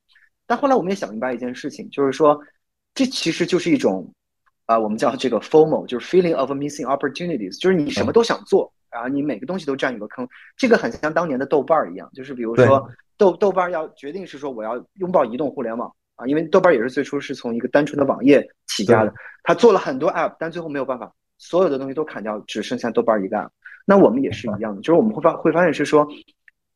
[0.45, 2.39] 但后来我们也想明白一件事情，就是说，
[2.93, 4.11] 这其实就是一种。
[4.65, 10.29] 啊，我们叫这个 FOMO，就是 feeling of missing opportunities，就是你什么都想做，然后你每个东西都占有个坑。
[10.55, 23.49] 这个很像当年的豆瓣儿一样，就是比如说豆豆瓣儿要决定是说我要拥抱移动互联网啊，因为豆瓣儿也是最初是从一个单纯的网页起家的，他做了很多 app，但最后没有办法，所有的东西都砍掉，只剩下豆瓣儿一个 app。
[23.89, 26.07] 那我们也是一样的，就是我们会发会发现是说，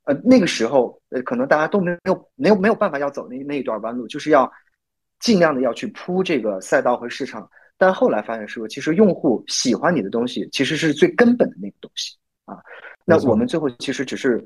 [0.06, 4.52] 呃，那个时候呃可能大家都没有没有没有办法要走那那一段弯路，就是要
[5.20, 7.48] 尽量的要去铺这个赛道和市场。
[7.78, 12.58] 但后来发现说，其实用户喜欢你的东西，其实是最根本的那个东西啊。
[13.06, 14.44] 那我们最后其实只是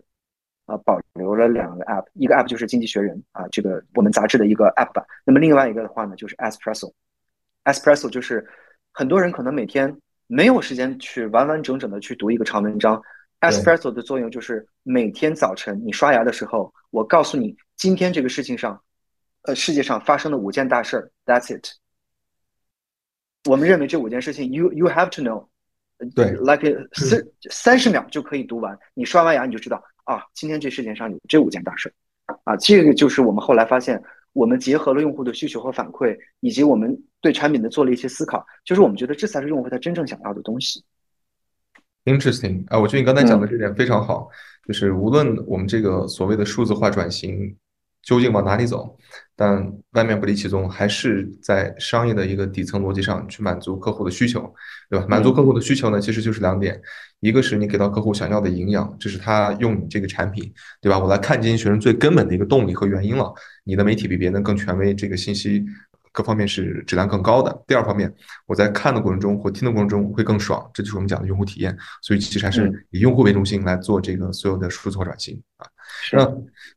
[0.66, 5.06] 啊保留了两个 app，一个 app 就是《经济学人》啊，这个我们杂志的一个 app 吧。
[5.24, 8.46] 那么另外一个的话呢，就是 Espresso，Espresso 就是
[8.92, 13.02] 很多人可能每天没有时间去完完整整的去读一个长文章。
[13.40, 18.82] Espresso 的作用就是每天早晨你刷牙的时候，我告诉你今天这个事情上，
[19.44, 21.68] 呃，世界上发生的五件大事儿，That's it。
[23.48, 25.48] 我们认为这五件事情，you you have to know，
[26.16, 28.78] 对，like 三三十秒就可以读完。
[28.96, 32.58] 你刷完牙你就知道啊，今天这世界上有这五件大事儿啊。
[32.58, 34.04] 这个就是我们后来发现，
[34.38, 40.84] 我们结合了用户的需求和反馈，以及我们对产品的做了一些思考，就是我们觉得这才是用户他真正想要的东西。
[42.06, 44.30] Interesting 啊，我觉得你刚才讲的这点非常好，
[44.68, 47.58] 就是无论我们这个所谓的数字化转型。
[48.08, 48.98] 究竟往哪里走？
[49.36, 54.42] 但万变不离其宗，还是在商业的一个底层逻辑上去满足客户的需求，
[54.90, 55.06] 对吧？
[55.10, 56.82] 满足客户的需求呢，其实就是两点：
[57.20, 60.50] 一个是你给到客户想要的营养，这是他用你这个产品，
[60.82, 60.98] 对吧？
[60.98, 63.34] 我来看经济学生最根本的一个动力和原因了。
[63.66, 65.66] 你的媒体比别人更权威，这个信息
[66.14, 67.64] 各方面是质量更高的。
[67.68, 68.12] 第二方面，
[68.48, 71.78] 我在看的过程中或听的过程中会更爽，这就是我们讲的用户体验。
[72.02, 75.68] 所以其实还是以用户为中心来做这个所有的数字化转型啊。
[76.14, 76.26] 那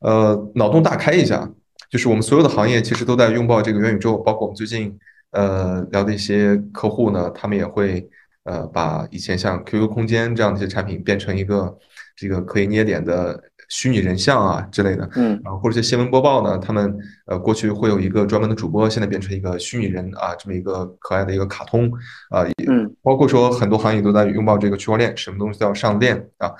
[0.01, 1.49] 呃，脑洞大开一下，
[1.89, 4.97] 就是我们所有的行业其实都在拥抱这个元宇宙，包括我们最近
[5.31, 8.09] 呃聊的一些客户呢，他们也会
[8.43, 11.77] 呃把以前像 QQ 空间这样的一些产品变成一个
[12.15, 16.93] 这个可以捏脸的虚拟人像啊之类的，嗯，然后或者些新闻播报呢，他们
[17.25, 21.89] 呃过去会有一个专门的主播，现在变成一个虚拟人啊，这么一个可爱的一个卡通。
[22.29, 26.51] 啊，嗯，包括说很多行业都在拥抱这个区块链，什么东西都要上链啊。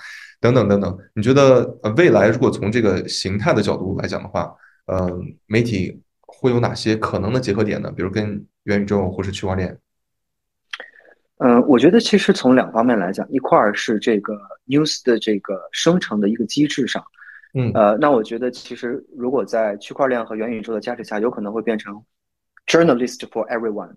[0.41, 4.51] 等等等等，你觉得呃未来如果从这个形态的角度来讲的话，
[4.87, 5.07] 呃，
[5.45, 7.93] 媒体会有哪些可能的结合点呢？
[7.95, 9.77] 比如跟元宇宙或是区块链？
[11.37, 17.05] 嗯，我觉得其实从两方面来讲，一块儿是这个 news 的这个生成的一个机制上，
[17.53, 22.03] 嗯，呃，那我觉得其实如果在区块链和元宇宙的加持下，有可能会变成
[22.65, 23.93] journalist for everyone，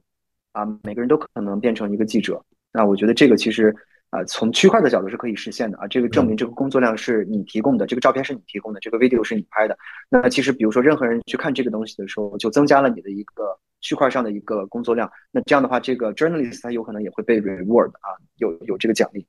[0.53, 2.45] 啊，每个人都可能变成一个记者。
[2.71, 3.75] 那我觉得这个其实。
[4.15, 5.89] 啊，从区块的角度是可以实现的啊。
[5.89, 9.77] 这个证明这个工作量是你提供的，这个照片是你提供的，这个 video 是你拍的。
[10.09, 15.11] 那其实比如说任何人去看这个东西的时候，就增加了你的一个区块上的一个工作量。
[15.33, 19.27] 那这样的话，这个 journalist 他有可能也会被 reward 啊，有有这个奖励。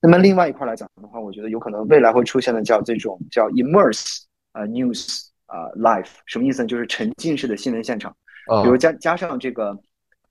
[0.00, 6.68] 那么另外一块来讲的话，我觉得有可能未来会出现的叫这种叫 immerse 啊 news 啊 life，什么意思呢？
[6.68, 8.10] 就是沉浸式的新闻现场，
[8.62, 9.78] 比如加加上这个。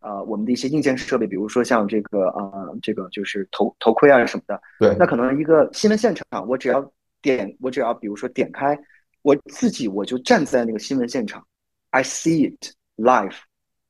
[0.02, 4.62] 呃，我们的一些硬件设备，比如说像这个呃，这个就是头头盔啊什么的。
[4.80, 4.96] 对。
[5.00, 8.78] 那可能一个新闻现场，我只要点，我只要比如说点开，
[9.22, 11.46] 我自己我就站在那个新闻现场
[11.92, 13.36] ，I see it live。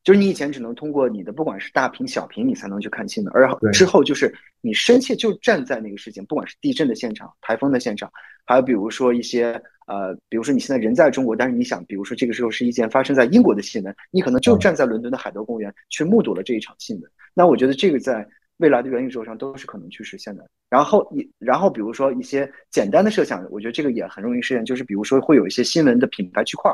[0.03, 8.11] 就是你以前只能通过你的不管是大屏小屏，你才能去看新闻，而之后就是你深切就站在那个事情，不管是地震的现场、台风的现场，
[8.43, 17.11] 还有比如说一些呃，比如说你现在人在中国，但是你想，比如说这个时候是一件发生在英国的新闻，你可能就站在伦敦的海德公园去目睹了这一场新闻。
[17.35, 20.49] 那我觉得这个在未来的元宇宙上都是可能去实现的。
[20.67, 26.71] 然后你，然后比如说一些简单的设想，我觉得这个也很容易实现，就是比如说会有一些新闻的品牌区块，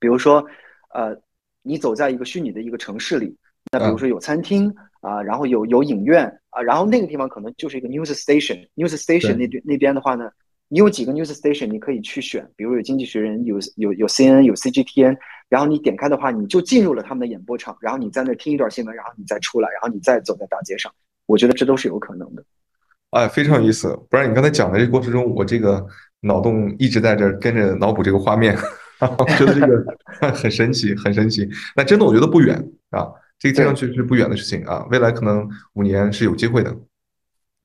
[0.00, 0.44] 比如说
[0.92, 1.16] 呃。
[1.66, 3.34] 你走在一个虚拟的一个城市里，
[3.72, 8.68] 那比如说有餐厅啊，然后有有影院啊，然后那个地方可能就是一个 news station。
[8.76, 10.30] news station 那边那边的话呢，
[10.68, 15.16] 你有几个 news station 你可以去选，比如有经济学人，有有有 CNN，有 CGTN，
[15.48, 20.92] 然后你点开的话，你就进入了他们的演播场，然后你在那听一段新闻，然后你再出来，然后你再走在大街上，
[21.26, 22.44] 我觉得这都是有可能的。
[23.10, 23.98] 哎，非常有意思。
[24.10, 25.86] 不然你刚才讲的这个过程中，我这个
[26.20, 28.54] 脑洞一直在这跟着脑补这个画面。
[29.00, 31.48] 我 觉得这个很神奇，很神奇。
[31.74, 32.56] 那真的，我觉得不远
[32.90, 34.86] 啊，这个听上去是不远的事情啊。
[34.90, 36.74] 未来可能五年是有机会的。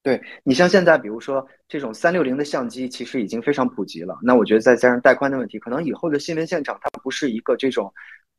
[0.02, 4.18] 对你像现在，比如说这种三六零的相机，其实已经非常普及了。
[4.24, 7.94] 那我觉得再加上带宽的问题，可能以后的新闻现场它不是一个这种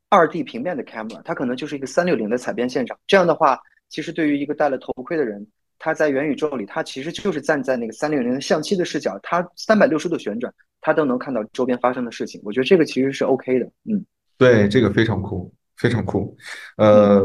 [0.09, 2.97] 二 D 平面的 camera，它可能就是一个三六零的采编现场。
[3.05, 5.45] 这样的话，其实对于一个戴了头盔的人，
[5.77, 10.51] 他在元宇宙里，他其实就是站在那个三六零的相机的视角，他三百六十度旋转。
[10.81, 13.65] 他都能看到周边发生的事情，我觉得这个其实是 OK 的。
[13.85, 14.03] 嗯，
[14.37, 16.35] 对，这个非常酷，非常酷。
[16.77, 17.23] 呃，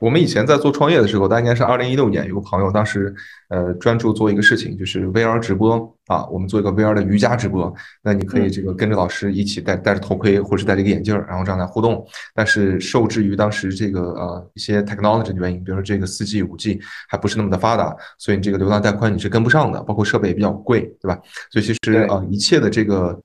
[0.00, 3.14] 我们以前在做创业的时候，大概是二零一六年，有个朋友当时
[3.48, 5.78] 呃专注做一个事情，就是 VR 直播
[6.08, 7.72] 啊，我们做一个 VR 的瑜伽直播。
[8.02, 12.04] 那你可以这个跟着老师一起戴戴着头盔，或者是戴着一个眼镜，然后这样来互动。
[12.34, 21.18] 但是受制于当时这个呃一些 technology 的原因，比如说这个四 G、五 G 还不是那么的发达，所以你这个流量带宽你是跟不上的，包括设备也比较贵，对吧？
[21.50, 23.18] 所以其实啊，一切的这个。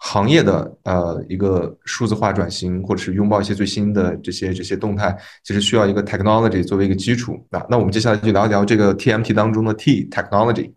[0.00, 7.64] 行业的呃一个数字化转型，或者是拥抱一些最新的这些这些动态，其实需要一个 technology 作为一个基础那。
[7.70, 10.72] 那我们接下来就聊一聊这个 TMT 当中的 T technology。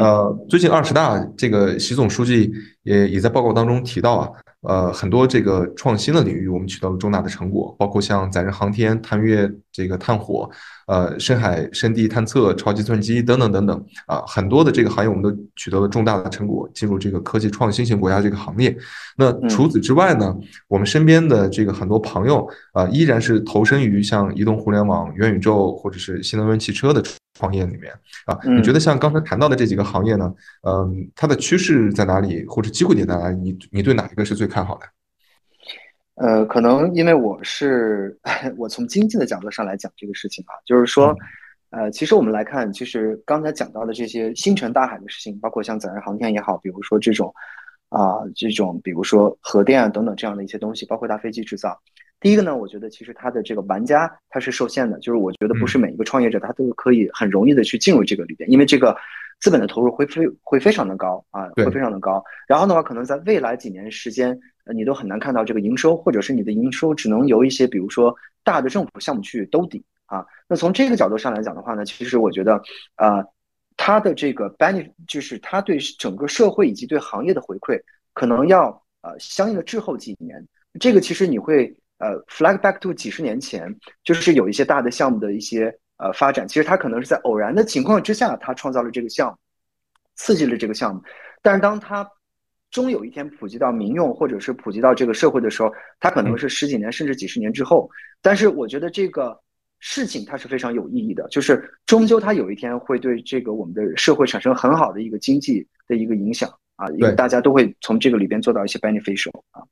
[0.00, 4.30] 呃，最近二十大这个习总书记也也在报告当中提到啊。
[4.62, 10.50] 呃，很多这个创新的领域，我们取得了重大的成果，包括像载人航天、探月、这个探火，
[10.86, 18.76] 呃，深海深地探测、超计算机等等等等啊，很多的这个行业我们都取得了重大的成果，进入这个科技创新型国家这个行列。
[19.16, 20.34] 那除此之外呢，
[20.68, 27.02] 我们身边的这个很多朋友啊，依然是投身于像移动互联网、元宇宙或者是新能源汽车的。
[27.38, 27.92] 创业里面
[28.24, 30.32] 啊，你觉得像刚才谈到的这几个行业呢？
[30.62, 33.36] 嗯，它的趋势在哪里，或者机会点在哪里？
[33.36, 34.86] 你你对哪一个是最看好的？
[36.16, 38.18] 呃，可能因为我是
[38.56, 41.14] 我从经济的角度上来讲这个事情啊，就是说，
[41.70, 47.32] 呃，其实我们来看，其实刚才讲到的这些星辰大海的事情，包括像载人航天也好，比如说这种
[47.90, 51.78] 啊，这种比如说核电啊等等这样的一些东西，包括大飞机制造。
[52.18, 58.96] 第一个呢，我觉得其实它的这个玩家它是受限的，就是我觉得不是每一个创业者他都可以很容易的去进入这个里边，因为这个
[59.40, 62.22] 资本的投入会非会非常的高啊，会非常的高。
[62.48, 70.24] 然后的话，可能在未来几年时间，呃，你都很难看到这个营收，或者是你的营收只能由一些比如说大的政府项目去兜底啊。
[70.48, 72.62] 那从这个角度上来讲的话呢，其实我觉得，
[72.96, 73.24] 呃，
[73.76, 77.80] 它的这个 benefit 就是它对整个社会以及对行业的回馈，
[78.14, 78.70] 可能要
[79.02, 80.46] 呃相应的滞后几年。
[80.80, 81.76] 这个其实你会。
[81.98, 89.36] 呃，flag back to 几十年前，就是有一些大的项目的一些呃发展，其实它可能是在偶然的情况之下，它创造了这个项目，
[90.14, 91.02] 刺激了这个项目。
[91.42, 92.08] 但是当它
[92.70, 97.88] 终有一天普及到民用，或者是普及到这个社会的时候，它可能是十几年甚至几十年之后。
[98.20, 99.38] 但是我觉得这个
[99.78, 109.62] 事情它是非常有意义的，就是终究它有一天会对这个我们的社会产生很好的一个经济的一个影响啊，因为大家都会从这个里边做到一些 beneficial 啊。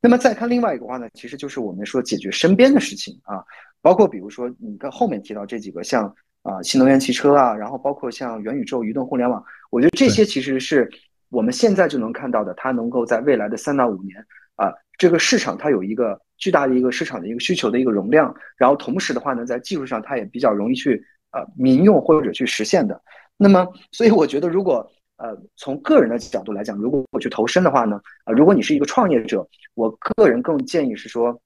[0.00, 3.44] 那么再看另外一个话呢，其实就是我们说解决身边的事情啊，
[3.82, 6.04] 包括比如说你跟后面提到这几个，像
[6.42, 10.88] 啊新能源汽车啊，然后包括像元宇宙、移动互联网，我觉得这些其实是
[11.28, 14.16] 我们现在就能看到的，它能够在未来的三到五年
[14.56, 23.00] 啊，这个市场它有一个巨大的一个市场的一个需求的一个容量，然后同时的话呢，在技术上它也比较容易去呃民用或者去实现的。
[23.36, 31.40] 那么，所以我觉得，如果呃从个人的角度来讲，如果我去投身的话呢，呃，如果你是一个创业者，我个人更建议是说，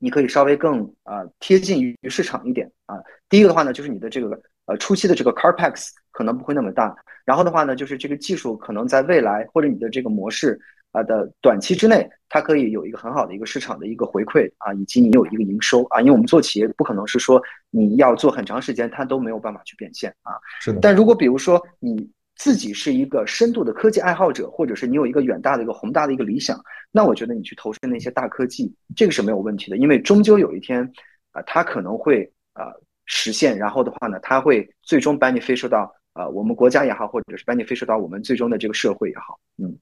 [0.00, 2.96] 你可以稍微更啊贴近于市场一点啊。
[3.28, 6.92] 第一个的话呢，就是你的这个呃初期的这个 CarPax 可能不会那么大，
[7.24, 10.60] 然后的话呢，就是这个技术可能在未来或者你的这个模式。
[10.92, 17.40] 啊的短期之内，它可以有一个很好的一个市场的一个回馈啊，以及你有一个营收啊，因为我们做企业不可能是说
[17.70, 20.32] 你要做很长时间，它都没有办法去变现啊。
[20.60, 20.80] 是的。
[20.82, 22.10] 但如果比如说你
[22.42, 26.58] 自己是一个深度的科技爱好者，或者是你有一个远大的一个宏大的一个理想，
[26.90, 30.90] 那我觉得你去投身那些大科技，这个是没有问题的，因为终究有一天
[31.32, 32.24] 啊，它可能会
[32.54, 32.72] 啊
[33.04, 39.76] 实现，然后的话呢，它会最终把你飞射到啊我们国家也好，或者是把你飞射到我们最终的这个社会也好，嗯。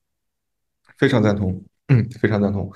[0.99, 2.69] 非常赞同，嗯，非常赞同，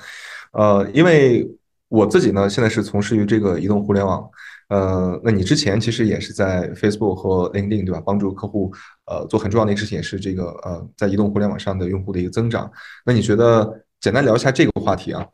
[0.53, 1.45] 呃，因为
[1.89, 4.31] 我自己呢，现在是从事于这个移动互联网，
[4.69, 8.01] 呃，那你之前其实也是在 Facebook 和 LinkedIn 对吧？
[8.07, 8.73] 帮助客户，
[9.13, 12.71] 呃，做很重要的一个事情，也是这个呃，在移动互联网上的用户的一个增长。
[13.05, 15.27] 那你觉得，简单聊一下这个话题啊，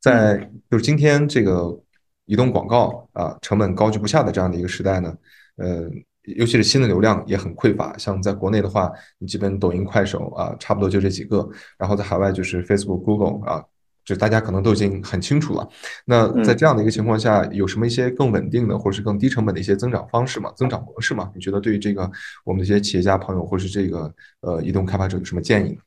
[0.00, 0.38] 在
[0.70, 1.78] 就是今天这个
[2.24, 5.14] 移动广告啊，成本高居不下的这样的一个时代呢，
[5.56, 5.90] 呃。
[6.36, 11.48] 尤其是新的流量也很匮乏，像在国内的话，你基本抖音、快手啊，差不多就这几个。
[11.78, 13.62] 然后在海外就是 Facebook、Google 啊，
[14.06, 15.68] 就大家可能都已经很清楚了。
[16.06, 20.50] 那在这样的一个情况下，有什么一些更稳定的或者是更低成本的一些增长方式吗？
[20.56, 21.30] 增长模式吗？
[21.34, 22.10] 你觉得对于这个
[22.44, 25.78] 我们的一些企业家朋友或是这个呃移动开发者有什么建议？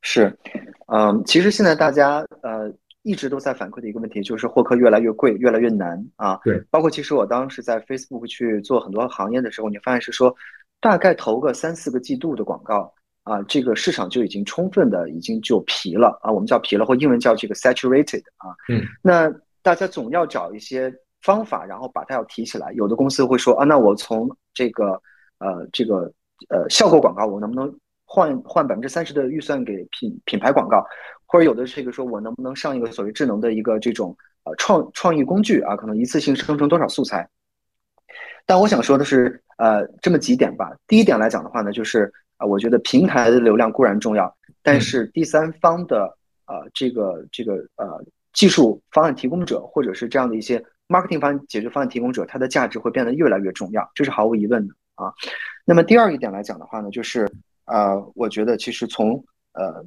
[0.00, 0.34] 是，
[0.86, 2.72] 嗯，其实现在大家呃。
[3.08, 6.40] 一直都在反馈的一个问题就是获客越来越贵，越来越难啊。
[6.42, 10.34] 对，包括其实我当时在 Facebook 去做很多行业的时候，你发现是说，
[10.80, 12.92] 大概投个三四个季度的广告
[13.26, 18.54] 啊，这个市场就已经充分的已经就疲了啊，我们叫疲了，或英文叫这个 saturated 啊。
[18.68, 18.80] 嗯。
[19.02, 19.28] 那
[19.62, 22.72] 大家总要找一些方法，然后把它要提起来。
[22.74, 24.92] 有的公司会说啊，那我从这个
[25.38, 26.12] 呃这个
[26.50, 30.86] 呃效果广告，我能不能换换百分之三十的预算给品品牌广告？
[31.26, 35.74] 或者有的这个说，我能不能上一个所谓智能的一个这种呃创创意工具啊？
[35.74, 37.28] 可能一次性生成多少素材？
[38.46, 40.72] 但我想说的是，呃，这么几点吧。
[40.86, 46.16] 第一点来讲的话呢，就是啊，我觉得平台的流量固然重要，但是第三方的
[46.46, 55.12] 呃这个这个呃技术方案提供者，或者是这样的一些 marketing 方案解决方案提供者，它的价值会变得越来越重要，这是毫无疑问的啊。
[55.64, 57.30] 那么第二一点来讲的话呢，就是
[57.64, 59.84] 呃，我觉得其实从呃。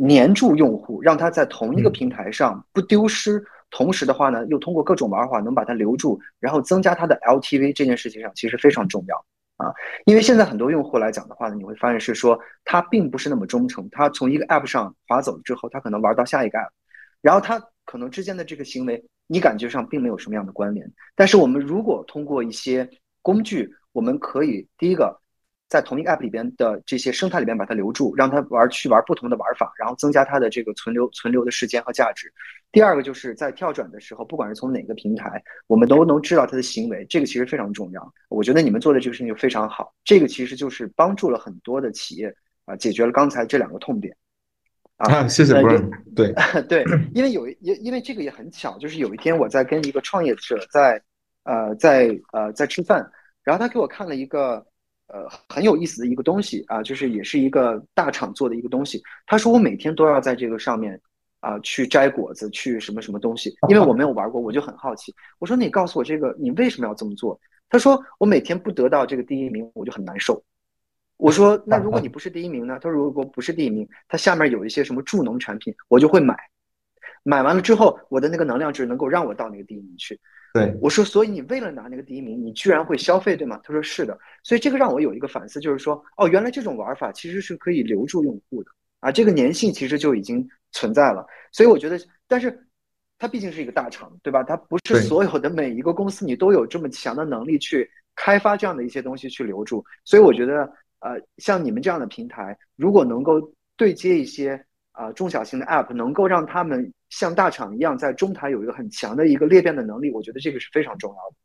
[0.00, 9.24] 黏住用户，让他在同一个平台上不丢失，同时的话呢，又通过各种玩法能把他留住，然后增加他的 LTV，这件事情上其实非常重要
[9.58, 9.70] 啊。
[10.06, 16.70] 因为现在很多用户来讲的话呢，你会发现是说他并不是那么忠诚，他从一个 App 上划走了之后，他可能玩到下一个 App，
[17.20, 20.90] 然后他可能之间的这个行为，你感觉上并没有什么样的关联。
[21.14, 22.88] 但是我们如果通过一些
[23.22, 25.20] 工具，我们可以第一个。
[25.68, 32.32] 在同一个 app 里边的这些生态里边把它留住，让它玩去玩不同的玩法，然后增加它的这个存留存留的时间和价值。
[32.72, 38.14] 第二个就是在跳转的时候，不管是从哪个平台，我们都能知道它的行为，这个其实非常重要。
[38.30, 44.16] 我觉得你们做的这个事情就非常好，这个其实就是帮助了很多的企业啊，解决了刚才这两个痛点。
[44.96, 45.90] 啊，谢谢 Brian。
[46.16, 46.32] 对
[46.66, 46.82] 对，
[47.14, 51.02] 因为有因因为这个也很巧，就是有一天我在跟一个创业者在
[51.44, 53.10] 呃在呃在吃饭，
[53.42, 54.64] 然后他给我看了一个。
[55.08, 59.02] 呃，很有意思的一个东西啊，就是也是一个大厂做的一个东西。
[59.26, 61.00] 他说我每天都要在这个上面
[61.40, 65.14] 啊去摘果子，去什么什么东西，因为我没有玩过，我就很好奇。
[65.38, 67.40] 我说你告诉我这个，你为什么要这么做？
[67.70, 70.42] 他说我每天不得到这个第一名，我就很难受。
[71.16, 72.78] 我说那如果你不是第一名呢？
[72.80, 76.36] 他说如果不是第一名，他下面有一些什么助农产品，我就会买。
[77.24, 80.20] 买完了之后，我的那个能量值能够让我到那个第一名去。
[80.54, 83.60] 对，我说，所以你为了拿那个第一名，你居然会消费，对吗？
[83.62, 88.70] 他说是的，所以这个让我有一个反思，就是说，哦，原来这种玩法其实是可以留住用户的
[89.00, 91.26] 啊，这个粘性其实就已经存在了。
[91.52, 92.66] 所以我觉得，但是
[93.18, 94.42] 它毕竟是一个大厂，对吧？
[94.42, 99.84] 它不是所有的每一个公司你都有这么强的能力去开发这样的一些东西去留住。
[100.04, 100.62] 所以我觉得，
[101.00, 104.64] 呃，像你们这样的平台，如果能够对接一些。
[104.98, 111.36] 啊，中小型的 App 能够让他们像大厂一样在中台有一个很强的一个裂变的能力，我觉得这个是非常重要的。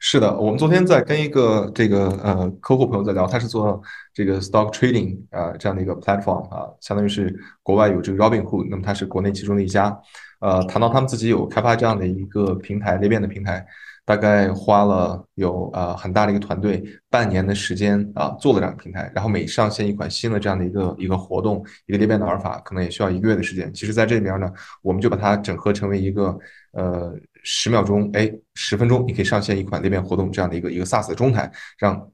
[0.00, 3.80] 是的，我们昨天在跟一个这个呃客户朋友在聊，他是做
[4.12, 9.96] 这个 Stock Trading 啊这样的一个 platform 啊，相当于是国外有这个 Robinhood，那么他是国内其中的一家。
[10.40, 13.64] 呃，谈到他们自己有开发这样的一个平台裂变的平台。
[14.10, 23.72] 大概花了有呃很大的一个团队半年的时间啊做了两个平台，然后每上线一款新的这样的一个一个活动一个裂变的玩法，可能也需要一个月的时间。
[23.72, 24.50] 其实，在这边呢，
[24.82, 26.36] 我们就把它整合成为一个
[26.72, 31.48] 呃十秒钟，哎，十分钟，你可以上线一款裂变活动这样的一个一个 SaaS 的中台，
[31.78, 32.10] 让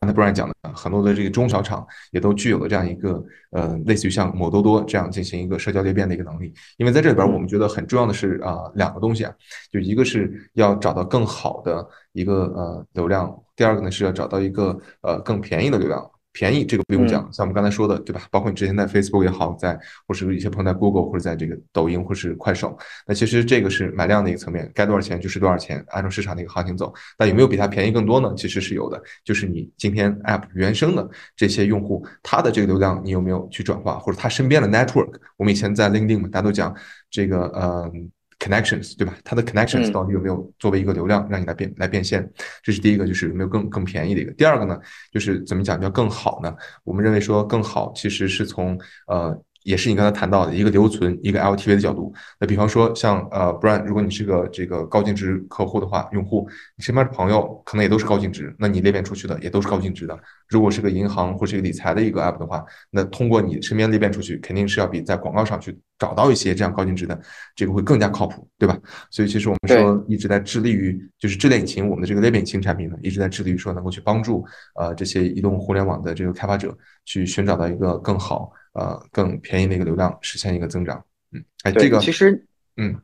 [0.00, 6.52] 刚才 Brian 讲的很多的这个中小厂也都具有了这样一个呃，类似于像某多多这样进行一个社交裂变的一个能力。
[6.76, 9.32] 因为在这里边，我们觉得很重要的是啊，两个东西啊，
[9.72, 16.10] 就一个是要找到更好的一个呃流量，第二个呢是要找到一个呃更便宜的流量。
[16.38, 18.22] 便宜这个不用讲，像我们刚才说的，对吧？
[18.30, 19.76] 包括你之前在 Facebook 也好，在
[20.06, 22.78] 或是一些朋友在 Google 或者在这个抖音或是快手，
[23.08, 26.94] 那其实这个是买量的一个层面，该多少钱就是多少钱，按照市场的一个行情走。
[27.16, 28.32] 但有没有比它便宜更多呢？
[28.36, 35.14] 其实是有的，就是你今天 App 原生的这些用户，他的这个流量你有没有去转化，或者他身边的 Network？
[35.36, 36.72] 我们以前在 LinkedIn 嘛，大家都讲
[37.10, 38.08] 这个，嗯。
[38.48, 39.14] Connections 对吧？
[39.22, 42.26] 它的 Connections 到底有没有作为一个流量让你来变来变现？
[42.62, 44.32] 这是第一个，就是有没有更更便宜的一个。
[44.32, 44.78] 第二个呢，
[45.12, 46.54] 就是怎么讲叫更好呢？
[46.84, 49.38] 我们认为说更好其实是从呃。
[49.62, 52.12] 也是你刚才谈到的一个留存，一个 LTV 的角度。
[52.38, 60.18] 那比方说像呃，Brand，如果你是个这个高净值客户的话，用户，你身边的朋友可能也都是高净值，那你裂变出去的也都是高净值的。
[60.48, 67.20] 如果是个银行或是一个理财的一个 App 的话，那通过你身边裂变出去，肯定是要比在广告上去找到一些这样高净值的，
[67.54, 68.78] 这个会更加靠谱，对吧？
[69.10, 74.44] 所以其实我们说一直在致力于，就是智链引擎，我们的这个裂变引擎产品呢，一直在致力于说能够去帮助
[74.76, 78.50] 呃这些移动互联网的这个开发者去寻找到一个更好。
[78.78, 81.04] 呃，更便宜的一个流量，实现一个增长。
[81.32, 82.94] 嗯，哎，这个其实，嗯，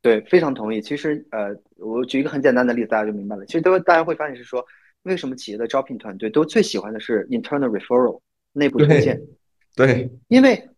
[0.00, 0.80] 对，非常同意。
[0.80, 3.44] 其实，呃，我举一个很简单的例子，大家就明白了。
[3.44, 4.64] 其实，都大家会发现是说，
[5.02, 8.20] 为什么企业的招聘团队都最喜欢的是 internal referral
[8.52, 9.20] 内部推荐？
[9.76, 10.70] 对，因为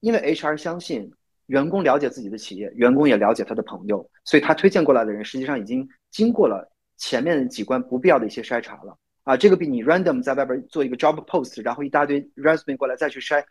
[0.00, 1.10] 因为 HR 相信
[1.46, 8.94] 员工了解自己的企业，员工也了解他的朋友，所以他推荐过来的人实际上已经经过了前面几关不必要的一些筛查了。
[9.24, 13.42] 啊，这个比你 random 在外边做一个 job post，然后一大堆 resume 过来再去筛。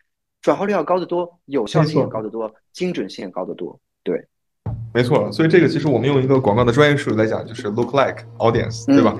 [0.42, 3.78] 转化率要高得多，有效性也高得多，精准性也高得多。
[4.04, 4.26] 对，
[4.94, 5.30] 没错。
[5.32, 9.18] 所以这个其实我们用一个广告的专业术语来讲，就是 look like audience，对吧？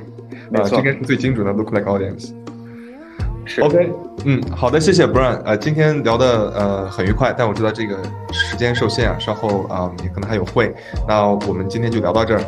[0.50, 2.32] 没错，这个是最精准的 look like audience。
[3.46, 3.62] 是。
[3.62, 3.92] OK，
[4.24, 5.42] 嗯，好的，谢谢 Brian。
[5.44, 8.02] 呃，今天聊的呃很愉快，但我知道这个
[8.32, 10.74] 时间受限啊，稍后啊你可能还有会，
[11.06, 12.42] 那我们今天就聊到这儿。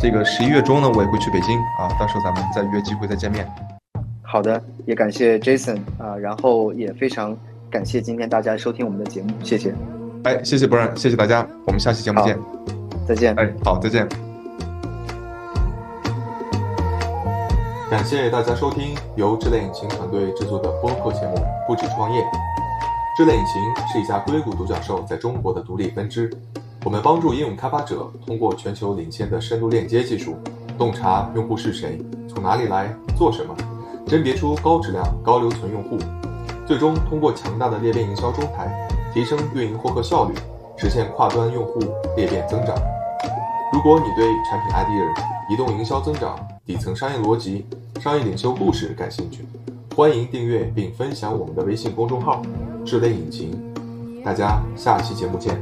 [0.00, 3.48] 这个十一月中呢，我也会去北京啊，到时候咱们再约机会再见面。
[4.22, 7.34] 好的，也感谢 Jason 啊，然后也非常。
[7.70, 9.74] 感谢今天大家收听我们的节目，谢谢。
[10.24, 12.38] 哎，谢谢 Brian，谢谢大家，我们下期节目见。
[13.06, 13.34] 再见。
[13.36, 14.08] 哎，好，再见。
[17.90, 22.22] 感谢大家收听由智联引擎团队制作的播客节目《不止创业》。
[23.16, 23.62] 智联引擎
[23.92, 26.30] 是一家硅谷独角兽在中国的独立分支，
[26.84, 30.36] 我们帮助应用开发者通过全球领先的深度链接技术，
[30.76, 33.54] 洞察用户是谁、从哪里来、做什么，
[34.06, 35.98] 甄别出高质量、高留存用户。
[36.68, 38.68] 最终通过强大的裂变营销中台，
[39.14, 40.34] 提升运营获客效率，
[40.76, 41.80] 实现跨端用户
[42.14, 42.76] 裂变增长。
[43.72, 45.18] 如果你对产品 idea、
[45.50, 47.64] 移动营销增长、底层商业逻辑、
[48.02, 49.46] 商业领袖故事感兴趣，
[49.96, 52.42] 欢迎订阅并分享我们的微信公众号
[52.84, 53.50] “智类引擎”。
[54.22, 55.58] 大家下期节目见。